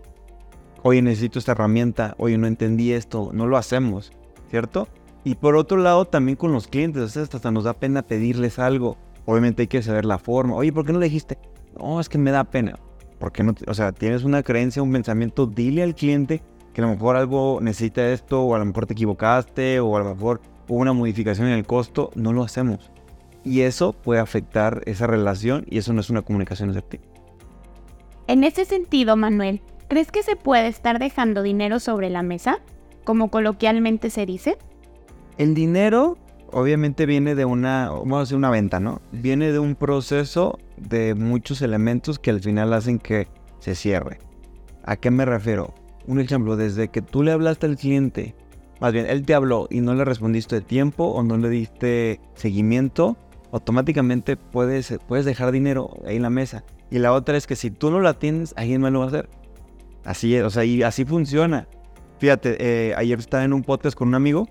Oye, 0.83 1.01
necesito 1.01 1.39
esta 1.39 1.53
herramienta, 1.53 2.13
oye, 2.17 2.38
no 2.38 2.45
entendí 2.45 2.93
esto, 2.93 3.31
no 3.33 3.47
lo 3.47 3.57
hacemos, 3.57 4.13
¿cierto? 4.50 4.88
Y 5.24 5.36
por 5.36 5.55
otro 5.55 5.77
lado, 5.77 6.05
también 6.05 6.36
con 6.36 6.51
los 6.51 6.67
clientes, 6.67 7.17
hasta 7.17 7.51
nos 7.51 7.63
da 7.63 7.74
pena 7.74 8.03
pedirles 8.03 8.59
algo. 8.59 8.97
Obviamente 9.25 9.63
hay 9.63 9.67
que 9.67 9.81
saber 9.81 10.05
la 10.05 10.19
forma. 10.19 10.55
Oye, 10.55 10.71
¿por 10.71 10.86
qué 10.86 10.93
no 10.93 11.00
le 11.00 11.05
dijiste? 11.05 11.38
No, 11.77 12.00
es 12.00 12.09
que 12.09 12.17
me 12.17 12.31
da 12.31 12.43
pena. 12.43 12.77
Porque 13.23 13.41
no, 13.41 13.55
o 13.67 13.73
sea, 13.73 13.93
tienes 13.93 14.25
una 14.25 14.43
creencia, 14.43 14.83
un 14.83 14.91
pensamiento, 14.91 15.47
dile 15.47 15.81
al 15.81 15.95
cliente 15.95 16.43
que 16.73 16.81
a 16.81 16.83
lo 16.83 16.91
mejor 16.91 17.15
algo 17.15 17.59
necesita 17.61 18.11
esto, 18.11 18.43
o 18.43 18.53
a 18.53 18.59
lo 18.59 18.65
mejor 18.65 18.85
te 18.85 18.91
equivocaste, 18.91 19.79
o 19.79 19.95
a 19.95 19.99
lo 19.99 20.13
mejor 20.13 20.41
hubo 20.67 20.79
una 20.79 20.91
modificación 20.91 21.47
en 21.47 21.53
el 21.53 21.65
costo, 21.65 22.11
no 22.15 22.33
lo 22.33 22.43
hacemos. 22.43 22.91
Y 23.45 23.61
eso 23.61 23.93
puede 23.93 24.19
afectar 24.19 24.81
esa 24.87 25.07
relación 25.07 25.65
y 25.69 25.77
eso 25.77 25.93
no 25.93 26.01
es 26.01 26.09
una 26.09 26.21
comunicación 26.21 26.71
asertiva. 26.71 27.05
En 28.27 28.43
ese 28.43 28.65
sentido, 28.65 29.15
Manuel, 29.15 29.61
¿crees 29.87 30.11
que 30.11 30.21
se 30.21 30.35
puede 30.35 30.67
estar 30.67 30.99
dejando 30.99 31.43
dinero 31.43 31.79
sobre 31.79 32.09
la 32.09 32.23
mesa, 32.23 32.59
como 33.05 33.31
coloquialmente 33.31 34.09
se 34.09 34.25
dice? 34.25 34.57
El 35.37 35.53
dinero 35.53 36.17
obviamente 36.53 37.05
viene 37.05 37.35
de 37.35 37.45
una, 37.45 37.89
vamos 37.89 38.17
a 38.17 38.19
decir 38.21 38.37
una 38.37 38.49
venta, 38.49 38.79
¿no? 38.79 39.01
Viene 39.11 39.53
de 39.53 39.59
un 39.59 39.75
proceso 39.75 40.59
de 40.87 41.15
muchos 41.15 41.61
elementos 41.61 42.19
que 42.19 42.31
al 42.31 42.39
final 42.39 42.73
hacen 42.73 42.99
que 42.99 43.27
se 43.59 43.75
cierre. 43.75 44.19
¿A 44.83 44.95
qué 44.95 45.11
me 45.11 45.25
refiero? 45.25 45.73
Un 46.07 46.19
ejemplo, 46.19 46.57
desde 46.57 46.89
que 46.89 47.01
tú 47.01 47.23
le 47.23 47.31
hablaste 47.31 47.65
al 47.65 47.77
cliente, 47.77 48.35
más 48.81 48.91
bien, 48.91 49.05
él 49.07 49.25
te 49.25 49.33
habló 49.33 49.67
y 49.69 49.79
no 49.79 49.93
le 49.93 50.03
respondiste 50.03 50.55
de 50.55 50.61
tiempo 50.61 51.05
o 51.05 51.23
no 51.23 51.37
le 51.37 51.49
diste 51.49 52.19
seguimiento, 52.35 53.17
automáticamente 53.53 54.35
puedes, 54.35 54.93
puedes 55.07 55.25
dejar 55.25 55.51
dinero 55.51 55.89
ahí 56.05 56.17
en 56.17 56.23
la 56.23 56.29
mesa. 56.29 56.65
Y 56.91 56.99
la 56.99 57.13
otra 57.13 57.37
es 57.37 57.47
que 57.47 57.55
si 57.55 57.71
tú 57.71 57.91
no 57.91 57.99
lo 57.99 58.09
atiendes, 58.09 58.53
alguien 58.57 58.81
más 58.81 58.91
lo 58.91 58.99
va 58.99 59.05
a 59.05 59.07
hacer. 59.07 59.29
Así 60.03 60.35
es, 60.35 60.43
o 60.43 60.49
sea, 60.49 60.65
y 60.65 60.83
así 60.83 61.05
funciona. 61.05 61.67
Fíjate, 62.19 62.57
eh, 62.59 62.93
ayer 62.95 63.17
estaba 63.19 63.43
en 63.43 63.53
un 63.53 63.63
podcast 63.63 63.97
con 63.97 64.09
un 64.09 64.15
amigo 64.15 64.49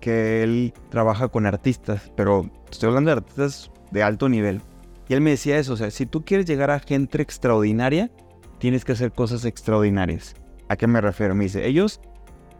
que 0.00 0.42
él 0.42 0.72
trabaja 0.88 1.28
con 1.28 1.46
artistas, 1.46 2.10
pero 2.16 2.50
estoy 2.70 2.88
hablando 2.88 3.10
de 3.10 3.18
artistas 3.18 3.70
de 3.90 4.02
alto 4.02 4.28
nivel. 4.28 4.60
Y 5.08 5.14
él 5.14 5.20
me 5.22 5.30
decía 5.30 5.58
eso, 5.58 5.72
o 5.72 5.76
sea, 5.76 5.90
si 5.90 6.04
tú 6.04 6.24
quieres 6.24 6.46
llegar 6.46 6.70
a 6.70 6.80
gente 6.80 7.22
extraordinaria, 7.22 8.10
tienes 8.58 8.84
que 8.84 8.92
hacer 8.92 9.12
cosas 9.12 9.44
extraordinarias. 9.44 10.34
¿A 10.68 10.76
qué 10.76 10.86
me 10.86 11.00
refiero? 11.00 11.34
Me 11.34 11.44
dice, 11.44 11.66
ellos, 11.66 12.00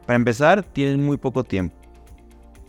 para 0.06 0.16
empezar, 0.16 0.62
tienen 0.62 1.04
muy 1.04 1.18
poco 1.18 1.44
tiempo. 1.44 1.76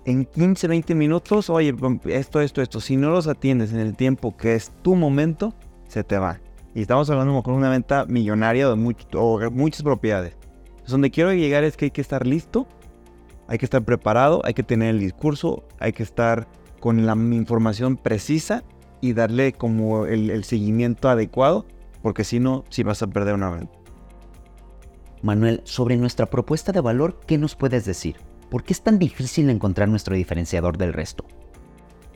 en 0.06 0.26
15, 0.26 0.68
20 0.68 0.96
minutos, 0.96 1.50
oye, 1.50 1.74
esto, 2.08 2.42
esto, 2.42 2.62
esto. 2.62 2.82
Si 2.82 2.98
no 2.98 3.10
los 3.12 3.28
atiendes 3.28 3.72
en 3.72 3.80
el 3.80 3.96
tiempo 3.96 4.36
que 4.36 4.56
es 4.56 4.72
tu 4.82 4.96
momento, 4.96 5.54
se 5.88 6.04
te 6.04 6.18
va. 6.18 6.40
Y 6.74 6.82
estamos 6.82 7.10
hablando 7.10 7.42
de 7.42 7.52
una 7.52 7.70
venta 7.70 8.06
millonaria 8.06 8.68
de 8.68 8.76
muchas 8.76 9.84
propiedades. 9.84 10.36
donde 10.88 11.12
quiero 11.12 11.32
llegar 11.34 11.64
es 11.64 11.78
que 11.78 11.86
hay 11.86 11.92
que 11.92 12.02
estar 12.02 12.26
listo, 12.26 12.68
hay 13.48 13.58
que 13.60 13.66
estar 13.66 13.84
preparado, 13.84 14.42
hay 14.44 14.54
que 14.54 14.64
tener 14.64 14.90
el 14.90 15.00
discurso, 15.00 15.64
hay 15.80 15.94
que 15.94 16.04
estar 16.04 16.48
con 16.80 17.06
la 17.06 17.14
información 17.14 17.96
precisa 17.96 18.64
y 19.02 19.14
darle 19.14 19.54
como 19.54 20.06
el, 20.06 20.30
el 20.30 20.44
seguimiento 20.44 21.10
adecuado, 21.10 21.66
porque 22.02 22.24
si 22.24 22.40
no, 22.40 22.66
sí 22.70 22.84
vas 22.84 23.02
a 23.02 23.08
perder 23.08 23.36
una 23.36 23.50
venta. 23.50 23.78
Manuel, 25.22 25.62
sobre 25.66 25.98
nuestra 25.98 26.28
propuesta 26.28 26.72
de 26.72 26.82
valor, 26.82 27.20
¿qué 27.28 27.38
nos 27.38 27.56
puedes 27.56 27.86
decir? 27.86 28.18
¿Por 28.50 28.64
qué 28.64 28.74
es 28.74 28.82
tan 28.82 29.00
difícil 29.00 29.50
encontrar 29.50 29.90
nuestro 29.90 30.16
diferenciador 30.16 30.78
del 30.78 30.94
resto? 30.94 31.26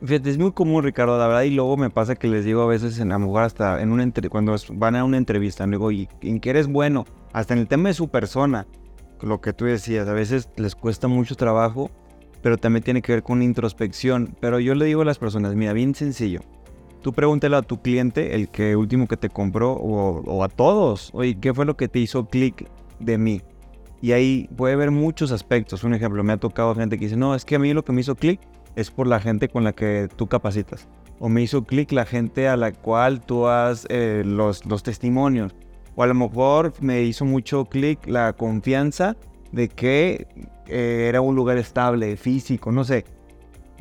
Es 0.02 0.38
muy 0.38 0.52
común, 0.52 0.84
Ricardo, 0.84 1.18
la 1.18 1.28
verdad, 1.28 1.44
y 1.44 1.52
luego 1.52 1.78
me 1.78 1.90
pasa 1.90 2.16
que 2.16 2.28
les 2.28 2.44
digo 2.44 2.62
a 2.62 2.68
veces, 2.68 3.00
en, 3.00 3.12
a 3.12 3.16
lo 3.16 3.28
mejor 3.28 3.44
hasta 3.44 3.82
en 3.82 3.92
una 3.92 4.12
cuando 4.30 4.56
van 4.74 4.98
a 4.98 5.04
una 5.06 5.18
entrevista, 5.18 5.66
digo, 5.66 5.92
¿y 5.92 6.10
en 6.22 6.42
qué 6.42 6.50
eres 6.50 6.68
bueno? 6.68 7.06
Hasta 7.32 7.54
en 7.54 7.62
el 7.62 7.68
tema 7.68 7.88
de 7.88 7.94
su 7.94 8.10
persona, 8.10 8.68
lo 9.22 9.40
que 9.40 9.54
tú 9.54 9.64
decías, 9.66 10.08
a 10.08 10.14
veces 10.14 10.50
les 10.58 10.76
cuesta 10.76 11.08
mucho 11.08 11.36
trabajo, 11.36 11.90
pero 12.42 12.58
también 12.58 12.84
tiene 12.84 13.02
que 13.02 13.14
ver 13.14 13.24
con 13.24 13.42
introspección. 13.42 14.36
Pero 14.42 14.60
yo 14.60 14.76
le 14.76 14.86
digo 14.86 15.04
a 15.04 15.06
las 15.06 15.20
personas, 15.20 15.56
mira, 15.56 15.72
bien 15.72 15.96
sencillo, 15.96 16.42
tú 17.04 17.14
pregúntale 17.14 17.56
a 17.56 17.62
tu 17.62 17.80
cliente, 17.82 18.34
el 18.34 18.50
que 18.50 18.76
último 18.76 19.08
que 19.08 19.18
te 19.18 19.30
compró, 19.30 19.74
o, 19.74 20.24
o 20.26 20.44
a 20.44 20.50
todos, 20.50 21.12
oye, 21.14 21.38
¿qué 21.40 21.54
fue 21.54 21.66
lo 21.66 21.78
que 21.78 21.88
te 21.88 22.00
hizo 22.00 22.26
clic 22.26 22.68
de 23.00 23.20
mí? 23.20 23.42
Y 24.04 24.12
ahí 24.12 24.50
puede 24.58 24.74
haber 24.74 24.92
muchos 24.92 25.32
aspectos. 25.32 25.86
Un 25.86 25.94
ejemplo, 25.94 26.26
me 26.26 26.34
ha 26.34 26.38
tocado 26.38 26.76
gente 26.76 26.98
que 26.98 27.06
dice, 27.06 27.16
no, 27.16 27.36
es 27.36 27.46
que 27.46 27.56
a 27.56 27.60
mí 27.60 27.74
lo 27.74 27.86
que 27.86 27.94
me 27.94 28.02
hizo 28.02 28.16
clic 28.16 28.42
es 28.76 28.92
por 28.92 29.08
la 29.08 29.22
gente 29.22 29.48
con 29.48 29.64
la 29.64 29.72
que 29.72 30.10
tú 30.14 30.28
capacitas. 30.28 30.90
O 31.20 31.30
me 31.30 31.42
hizo 31.42 31.64
clic 31.64 31.94
la 31.94 32.06
gente 32.06 32.50
a 32.50 32.58
la 32.58 32.74
cual 32.74 33.22
tú 33.22 33.48
has 33.48 33.88
eh, 33.90 34.24
los, 34.26 34.66
los 34.66 34.84
testimonios. 34.84 35.56
O 35.96 36.04
a 36.04 36.08
lo 36.08 36.16
mejor 36.16 36.74
me 36.82 37.04
hizo 37.04 37.24
mucho 37.24 37.64
clic 37.64 38.06
la 38.06 38.34
confianza 38.34 39.16
de 39.54 39.70
que 39.70 40.28
eh, 40.68 41.06
era 41.08 41.22
un 41.22 41.36
lugar 41.36 41.58
estable, 41.58 42.18
físico, 42.18 42.74
no 42.74 42.84
sé. 42.84 43.06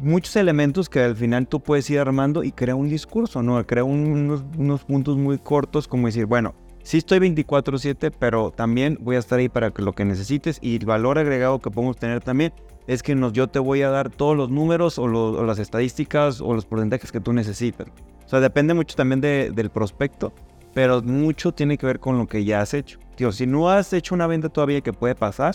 Muchos 0.03 0.35
elementos 0.35 0.89
que 0.89 0.99
al 0.99 1.15
final 1.15 1.47
tú 1.47 1.61
puedes 1.61 1.89
ir 1.89 2.01
armando 2.01 2.43
y 2.43 2.51
crea 2.51 2.75
un 2.75 2.89
discurso, 2.89 3.41
¿no? 3.41 3.65
Crea 3.65 3.85
unos, 3.85 4.83
puntos 4.83 5.17
muy 5.17 5.39
cortos 5.39 5.87
como 5.87 6.09
decir, 6.09 6.27
bueno, 6.27 6.57
sí 6.83 6.99
estoy 6.99 7.21
24/7, 7.21 8.11
pero 8.19 8.51
también 8.51 8.99
voy 9.01 9.15
a 9.15 9.21
estar 9.21 9.39
ahí 9.39 9.49
para 9.49 9.73
lo 9.77 9.93
que 9.93 10.05
necesites 10.05 10.59
y 10.61 10.75
el 10.75 10.87
valor 10.87 11.21
agregado 11.21 11.61
que 11.61 11.71
podemos 11.71 11.97
tener 11.99 12.21
también 12.21 12.53
es 12.89 13.05
que 13.05 13.15
nos, 13.15 13.33
yo 13.33 13.47
te 13.47 13.61
voy 13.61 13.83
a 13.83 13.91
dar 13.91 14.11
todos 14.11 14.37
los 14.37 14.51
números 14.51 14.99
o, 14.99 15.07
las 15.45 15.61
estadísticas 15.61 16.41
o 16.41 16.53
los 16.53 16.67
porcentajes 16.67 17.13
que 17.13 17.21
tú 17.21 17.33
necesitas. 17.33 17.87
O 18.27 18.29
sea, 18.29 18.41
depende 18.41 18.75
mucho 18.75 18.97
también 18.97 19.21
del 19.21 19.71
prospecto, 19.71 20.33
pero 20.75 21.01
mucho 21.01 21.53
tiene 21.53 21.79
que 21.79 21.87
ver 21.87 22.01
con 22.01 22.19
lo 22.19 22.27
que 22.27 22.45
ya 22.45 22.61
has 22.61 22.75
hecho. 22.75 22.99
Tío, 23.15 23.31
si 23.31 23.47
no 23.47 23.71
has 23.71 23.93
hecho 23.93 24.17
una 24.17 24.27
venta 24.27 24.49
todavía 24.49 24.81
que 24.81 24.93
puede 24.93 25.15
pasar, 25.15 25.55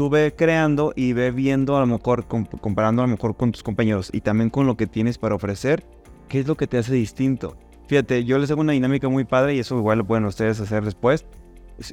tú 0.00 0.08
ve 0.08 0.32
creando 0.34 0.94
y 0.96 1.12
ve 1.12 1.30
viendo 1.30 1.76
a 1.76 1.80
lo 1.80 1.86
mejor, 1.86 2.26
comparando 2.26 3.02
a 3.02 3.06
lo 3.06 3.10
mejor 3.12 3.36
con 3.36 3.52
tus 3.52 3.62
compañeros 3.62 4.08
y 4.14 4.22
también 4.22 4.48
con 4.48 4.66
lo 4.66 4.74
que 4.74 4.86
tienes 4.86 5.18
para 5.18 5.34
ofrecer, 5.34 5.84
qué 6.26 6.40
es 6.40 6.46
lo 6.46 6.56
que 6.56 6.66
te 6.66 6.78
hace 6.78 6.94
distinto. 6.94 7.58
Fíjate, 7.86 8.24
yo 8.24 8.38
les 8.38 8.50
hago 8.50 8.62
una 8.62 8.72
dinámica 8.72 9.10
muy 9.10 9.24
padre 9.24 9.56
y 9.56 9.58
eso 9.58 9.76
igual 9.76 9.98
lo 9.98 10.06
pueden 10.06 10.24
ustedes 10.24 10.58
hacer 10.58 10.86
después. 10.86 11.26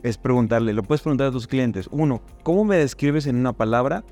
Es, 0.03 0.17
preguntarle, 0.17 0.71
lo 0.71 0.83
puedes 0.83 1.01
preguntar 1.01 1.27
a 1.27 1.31
tus 1.31 1.47
clientes. 1.47 1.89
Uno, 1.91 2.21
¿cómo 2.43 2.63
me 2.63 2.77
describes 2.77 3.27
en 3.27 3.35
una 3.35 3.51
palabra 3.51 4.05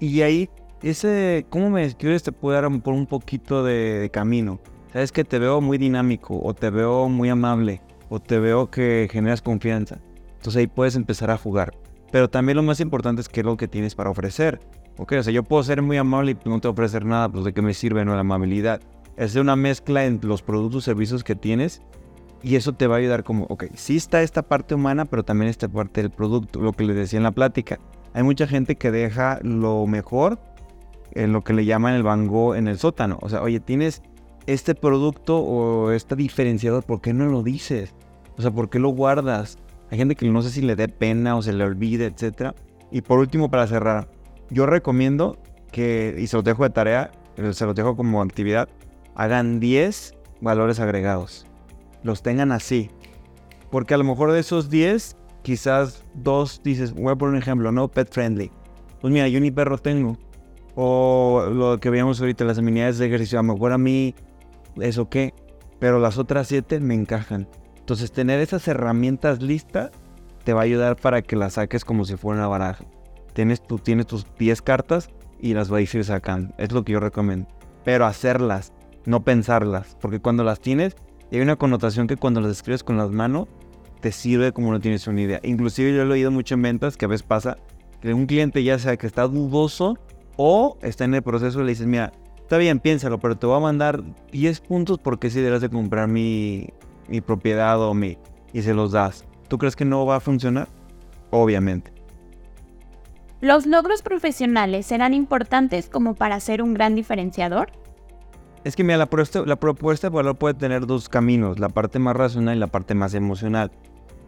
y 0.00 0.20
ahí, 0.20 0.50
ese, 0.82 1.46
¿cómo 1.48 1.70
me 1.70 1.80
describes? 1.80 2.24
Te 2.24 2.32
puede 2.32 2.60
dar 2.60 2.70
por 2.82 2.92
un 2.92 3.06
poquito 3.06 3.64
de, 3.64 4.10
camino. 4.12 4.60
Sabes 4.92 5.12
que 5.12 5.24
te 5.24 5.38
veo 5.38 5.62
muy 5.62 5.78
dinámico, 5.78 6.38
o 6.42 6.52
te 6.52 6.68
veo 6.68 7.08
muy 7.08 7.30
amable, 7.30 7.80
o 8.10 8.20
te 8.20 8.38
veo 8.38 8.70
que 8.70 9.08
generas 9.10 9.40
confianza. 9.40 9.98
Entonces 10.36 10.56
ahí 10.56 10.66
puedes 10.66 10.94
empezar 10.94 11.30
a 11.30 11.38
jugar. 11.38 11.72
Pero 12.14 12.30
también 12.30 12.54
lo 12.54 12.62
más 12.62 12.78
importante 12.78 13.22
es 13.22 13.28
qué 13.28 13.40
es 13.40 13.44
lo 13.44 13.56
que 13.56 13.66
tienes 13.66 13.96
para 13.96 14.08
ofrecer. 14.08 14.60
Ok, 14.98 15.14
o 15.18 15.22
sea, 15.24 15.32
yo 15.32 15.42
puedo 15.42 15.64
ser 15.64 15.82
muy 15.82 15.96
amable 15.96 16.30
y 16.30 16.48
no 16.48 16.60
te 16.60 16.68
ofrecer 16.68 17.04
nada, 17.04 17.28
pues 17.28 17.44
de 17.44 17.52
qué 17.52 17.60
me 17.60 17.74
sirve 17.74 18.04
no 18.04 18.14
la 18.14 18.20
amabilidad. 18.20 18.80
Es 19.16 19.34
una 19.34 19.56
mezcla 19.56 20.04
entre 20.04 20.28
los 20.28 20.40
productos 20.40 20.84
y 20.84 20.86
servicios 20.86 21.24
que 21.24 21.34
tienes 21.34 21.82
y 22.40 22.54
eso 22.54 22.72
te 22.72 22.86
va 22.86 22.94
a 22.94 22.98
ayudar 22.98 23.24
como, 23.24 23.46
ok, 23.46 23.64
sí 23.74 23.96
está 23.96 24.22
esta 24.22 24.42
parte 24.42 24.76
humana, 24.76 25.06
pero 25.06 25.24
también 25.24 25.50
esta 25.50 25.68
parte 25.68 26.02
del 26.02 26.12
producto, 26.12 26.60
lo 26.60 26.72
que 26.72 26.84
les 26.84 26.94
decía 26.94 27.16
en 27.16 27.24
la 27.24 27.32
plática 27.32 27.80
hay 28.12 28.22
mucha 28.22 28.46
gente 28.46 28.76
que 28.76 28.92
deja 28.92 29.40
lo 29.42 29.84
mejor 29.88 30.38
en 31.14 31.32
lo 31.32 31.42
que 31.42 31.52
le 31.52 31.64
llaman 31.64 31.94
el 31.94 32.04
bango 32.04 32.54
en 32.54 32.68
el 32.68 32.78
sótano. 32.78 33.18
O 33.22 33.28
sea, 33.28 33.42
oye, 33.42 33.58
tienes 33.58 34.02
este 34.46 34.76
producto 34.76 35.38
o 35.38 35.90
este 35.90 36.14
diferenciador, 36.14 36.84
¿por 36.84 37.00
qué 37.00 37.12
no 37.12 37.26
lo 37.26 37.42
dices? 37.42 37.92
O 38.38 38.42
sea, 38.42 38.52
¿por 38.52 38.70
qué 38.70 38.78
lo 38.78 38.90
guardas? 38.90 39.58
Hay 39.94 39.98
gente 39.98 40.16
que 40.16 40.28
no 40.28 40.42
sé 40.42 40.50
si 40.50 40.60
le 40.60 40.74
dé 40.74 40.88
pena 40.88 41.36
o 41.36 41.42
se 41.42 41.52
le 41.52 41.62
olvide, 41.62 42.06
etc. 42.06 42.50
Y 42.90 43.02
por 43.02 43.20
último, 43.20 43.48
para 43.48 43.68
cerrar, 43.68 44.08
yo 44.50 44.66
recomiendo 44.66 45.38
que, 45.70 46.16
y 46.18 46.26
se 46.26 46.34
los 46.34 46.42
dejo 46.42 46.64
de 46.64 46.70
tarea, 46.70 47.12
eh, 47.36 47.52
se 47.52 47.64
los 47.64 47.76
dejo 47.76 47.94
como 47.94 48.20
actividad, 48.20 48.68
hagan 49.14 49.60
10 49.60 50.16
valores 50.40 50.80
agregados. 50.80 51.46
Los 52.02 52.24
tengan 52.24 52.50
así. 52.50 52.90
Porque 53.70 53.94
a 53.94 53.96
lo 53.96 54.02
mejor 54.02 54.32
de 54.32 54.40
esos 54.40 54.68
10 54.68 55.16
quizás 55.42 56.02
dos 56.12 56.60
dices, 56.64 56.92
voy 56.92 57.12
a 57.12 57.14
poner 57.14 57.34
un 57.34 57.38
ejemplo, 57.40 57.70
¿no? 57.70 57.86
Pet 57.86 58.12
friendly. 58.12 58.50
Pues 59.00 59.12
mira, 59.12 59.28
yo 59.28 59.38
ni 59.38 59.52
perro 59.52 59.78
tengo. 59.78 60.18
O 60.74 61.46
lo 61.54 61.78
que 61.78 61.90
veíamos 61.90 62.20
ahorita, 62.20 62.44
las 62.44 62.58
amenidades 62.58 62.98
de 62.98 63.06
ejercicio, 63.06 63.38
a 63.38 63.44
lo 63.44 63.52
mejor 63.52 63.70
a 63.70 63.78
mí, 63.78 64.16
¿eso 64.80 65.08
qué? 65.08 65.34
Pero 65.78 66.00
las 66.00 66.18
otras 66.18 66.48
siete 66.48 66.80
me 66.80 66.94
encajan. 66.94 67.46
Entonces, 67.84 68.12
tener 68.12 68.40
esas 68.40 68.66
herramientas 68.66 69.42
listas 69.42 69.90
te 70.42 70.54
va 70.54 70.62
a 70.62 70.64
ayudar 70.64 70.96
para 70.96 71.20
que 71.20 71.36
las 71.36 71.52
saques 71.52 71.84
como 71.84 72.06
si 72.06 72.16
fuera 72.16 72.38
una 72.38 72.48
baraja. 72.48 72.86
Tienes, 73.34 73.62
tienes 73.82 74.06
tus 74.06 74.26
10 74.38 74.62
cartas 74.62 75.10
y 75.38 75.52
las 75.52 75.68
vais 75.68 75.92
a 75.92 75.98
ir 75.98 76.04
sacando. 76.06 76.54
Es 76.56 76.72
lo 76.72 76.82
que 76.82 76.92
yo 76.92 77.00
recomiendo. 77.00 77.46
Pero 77.84 78.06
hacerlas, 78.06 78.72
no 79.04 79.22
pensarlas. 79.22 79.98
Porque 80.00 80.18
cuando 80.18 80.44
las 80.44 80.60
tienes, 80.60 80.96
hay 81.30 81.42
una 81.42 81.56
connotación 81.56 82.06
que 82.06 82.16
cuando 82.16 82.40
las 82.40 82.52
escribes 82.52 82.82
con 82.82 82.96
las 82.96 83.10
manos, 83.10 83.48
te 84.00 84.12
sirve 84.12 84.52
como 84.52 84.72
no 84.72 84.80
tienes 84.80 85.06
una 85.06 85.20
idea. 85.20 85.40
Inclusive 85.42 85.94
yo 85.94 86.06
lo 86.06 86.14
he 86.14 86.18
oído 86.20 86.30
mucho 86.30 86.54
en 86.54 86.62
ventas 86.62 86.96
que 86.96 87.04
a 87.04 87.08
veces 87.08 87.22
pasa 87.22 87.58
que 88.00 88.14
un 88.14 88.24
cliente 88.24 88.64
ya 88.64 88.78
sea 88.78 88.96
que 88.96 89.06
está 89.06 89.28
dudoso 89.28 89.98
o 90.38 90.78
está 90.80 91.04
en 91.04 91.12
el 91.12 91.22
proceso 91.22 91.60
y 91.60 91.64
le 91.64 91.72
dices, 91.72 91.86
mira, 91.86 92.12
está 92.40 92.56
bien, 92.56 92.80
piénsalo, 92.80 93.20
pero 93.20 93.36
te 93.36 93.46
voy 93.46 93.58
a 93.58 93.60
mandar 93.60 94.02
10 94.32 94.60
puntos 94.60 94.98
porque 94.98 95.28
si 95.28 95.42
debes 95.42 95.60
de 95.60 95.68
comprar 95.68 96.08
mi, 96.08 96.70
mi 97.08 97.20
propiedad 97.20 97.80
o 97.80 97.94
mi... 97.94 98.18
y 98.52 98.62
se 98.62 98.74
los 98.74 98.92
das. 98.92 99.24
¿Tú 99.48 99.58
crees 99.58 99.76
que 99.76 99.84
no 99.84 100.06
va 100.06 100.16
a 100.16 100.20
funcionar? 100.20 100.68
Obviamente. 101.30 101.92
¿Los 103.40 103.66
logros 103.66 104.02
profesionales 104.02 104.86
serán 104.86 105.12
importantes 105.12 105.88
como 105.90 106.14
para 106.14 106.40
ser 106.40 106.62
un 106.62 106.72
gran 106.72 106.94
diferenciador? 106.94 107.72
Es 108.64 108.74
que 108.74 108.84
mira, 108.84 108.96
la 108.96 109.06
propuesta, 109.06 109.42
la 109.44 109.56
propuesta 109.56 110.08
de 110.08 110.14
valor 110.16 110.36
puede 110.36 110.54
tener 110.54 110.86
dos 110.86 111.10
caminos, 111.10 111.58
la 111.58 111.68
parte 111.68 111.98
más 111.98 112.16
racional 112.16 112.56
y 112.56 112.60
la 112.60 112.68
parte 112.68 112.94
más 112.94 113.12
emocional. 113.12 113.70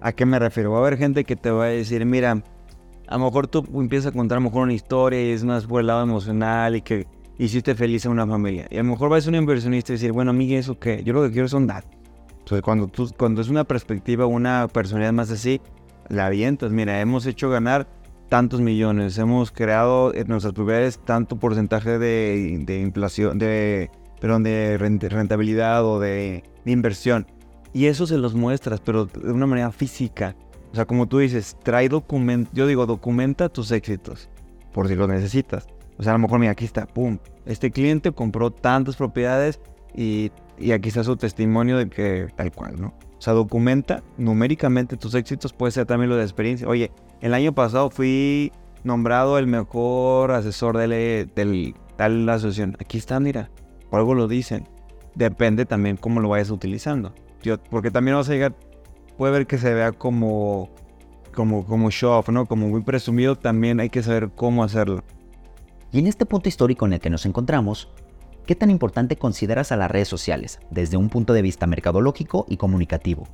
¿A 0.02 0.12
qué 0.12 0.26
me 0.26 0.38
refiero? 0.38 0.72
Va 0.72 0.78
a 0.78 0.80
haber 0.82 0.98
gente 0.98 1.24
que 1.24 1.36
te 1.36 1.50
va 1.50 1.64
a 1.64 1.68
decir, 1.68 2.04
mira, 2.04 2.42
a 3.08 3.16
lo 3.16 3.24
mejor 3.24 3.46
tú 3.46 3.64
empiezas 3.74 4.12
a 4.12 4.14
contar 4.14 4.36
a 4.36 4.40
lo 4.40 4.50
mejor 4.50 4.64
una 4.64 4.74
historia 4.74 5.22
y 5.22 5.30
es 5.30 5.44
más 5.44 5.64
por 5.64 5.80
el 5.80 5.86
lado 5.86 6.02
emocional 6.02 6.76
y 6.76 6.82
que 6.82 7.06
hiciste 7.38 7.74
feliz 7.74 8.04
a 8.04 8.10
una 8.10 8.26
familia. 8.26 8.66
Y 8.70 8.76
a 8.76 8.82
lo 8.82 8.90
mejor 8.90 9.10
va 9.10 9.16
a 9.16 9.20
ser 9.20 9.32
un 9.32 9.38
inversionista 9.40 9.92
y 9.92 9.96
decir, 9.96 10.12
bueno, 10.12 10.30
amiga, 10.32 10.58
¿eso 10.58 10.78
qué? 10.78 11.02
Yo 11.02 11.14
lo 11.14 11.22
que 11.22 11.32
quiero 11.32 11.48
son 11.48 11.66
datos. 11.66 11.90
Entonces, 12.46 12.62
cuando, 12.62 12.86
tú, 12.86 13.10
cuando 13.18 13.40
es 13.40 13.48
una 13.48 13.64
perspectiva, 13.64 14.24
una 14.26 14.68
personalidad 14.68 15.12
más 15.12 15.32
así, 15.32 15.60
la 16.08 16.26
avientas. 16.26 16.70
Mira, 16.70 17.00
hemos 17.00 17.26
hecho 17.26 17.50
ganar 17.50 17.88
tantos 18.28 18.60
millones, 18.60 19.18
hemos 19.18 19.50
creado 19.50 20.14
en 20.14 20.28
nuestras 20.28 20.54
propiedades 20.54 21.00
tanto 21.00 21.40
porcentaje 21.40 21.98
de, 21.98 22.62
de 22.64 22.80
inflación, 22.82 23.40
de, 23.40 23.90
perdón, 24.20 24.44
de 24.44 24.78
rentabilidad 24.78 25.84
o 25.84 25.98
de 25.98 26.44
inversión. 26.64 27.26
Y 27.72 27.86
eso 27.86 28.06
se 28.06 28.16
los 28.16 28.36
muestras, 28.36 28.78
pero 28.78 29.06
de 29.06 29.32
una 29.32 29.48
manera 29.48 29.72
física. 29.72 30.36
O 30.70 30.76
sea, 30.76 30.84
como 30.84 31.08
tú 31.08 31.18
dices, 31.18 31.56
trae 31.64 31.88
documento, 31.88 32.52
yo 32.54 32.68
digo, 32.68 32.86
documenta 32.86 33.48
tus 33.48 33.72
éxitos, 33.72 34.28
por 34.72 34.86
si 34.86 34.94
los 34.94 35.08
necesitas. 35.08 35.66
O 35.98 36.04
sea, 36.04 36.12
a 36.12 36.14
lo 36.14 36.20
mejor, 36.20 36.38
mira, 36.38 36.52
aquí 36.52 36.64
está, 36.64 36.86
pum, 36.86 37.18
este 37.44 37.72
cliente 37.72 38.12
compró 38.12 38.52
tantas 38.52 38.94
propiedades 38.94 39.58
y, 39.96 40.30
y 40.58 40.72
aquí 40.72 40.88
está 40.88 41.04
su 41.04 41.16
testimonio 41.16 41.78
de 41.78 41.88
que 41.88 42.28
tal 42.36 42.52
cual, 42.52 42.80
¿no? 42.80 42.88
O 43.18 43.20
sea, 43.20 43.32
documenta 43.32 44.02
numéricamente 44.18 44.96
tus 44.96 45.14
éxitos, 45.14 45.52
puede 45.52 45.72
ser 45.72 45.86
también 45.86 46.10
lo 46.10 46.16
de 46.16 46.22
experiencia. 46.22 46.68
Oye, 46.68 46.90
el 47.20 47.34
año 47.34 47.54
pasado 47.54 47.90
fui 47.90 48.52
nombrado 48.84 49.38
el 49.38 49.46
mejor 49.46 50.32
asesor 50.32 50.76
de, 50.76 51.28
del, 51.34 51.74
tal 51.96 52.28
asociación. 52.28 52.76
Aquí 52.78 52.98
está, 52.98 53.18
mira, 53.20 53.50
por 53.90 54.00
algo 54.00 54.14
lo 54.14 54.28
dicen. 54.28 54.68
Depende 55.14 55.64
también 55.64 55.96
cómo 55.96 56.20
lo 56.20 56.28
vayas 56.28 56.50
utilizando 56.50 57.14
porque 57.70 57.90
también 57.90 58.16
vas 58.16 58.28
a 58.28 58.32
llegar, 58.32 58.54
puede 59.16 59.32
ver 59.32 59.46
que 59.46 59.58
se 59.58 59.72
vea 59.72 59.92
como, 59.92 60.68
como, 61.34 61.64
como 61.64 61.90
show 61.90 62.12
off, 62.12 62.28
¿no? 62.28 62.46
Como 62.46 62.68
muy 62.68 62.82
presumido, 62.82 63.36
también 63.36 63.80
hay 63.80 63.88
que 63.88 64.02
saber 64.02 64.30
cómo 64.34 64.64
hacerlo. 64.64 65.04
Y 65.92 66.00
en 66.00 66.06
este 66.06 66.26
punto 66.26 66.48
histórico 66.48 66.86
en 66.86 66.94
el 66.94 67.00
que 67.00 67.10
nos 67.10 67.24
encontramos, 67.26 67.88
¿qué 68.46 68.54
tan 68.54 68.70
importante 68.70 69.16
consideras 69.16 69.72
a 69.72 69.76
las 69.76 69.90
redes 69.90 70.08
sociales 70.08 70.60
desde 70.70 70.96
un 70.96 71.08
punto 71.08 71.32
de 71.32 71.42
vista 71.42 71.66
mercadológico 71.66 72.46
y 72.48 72.56
comunicativo? 72.56 73.28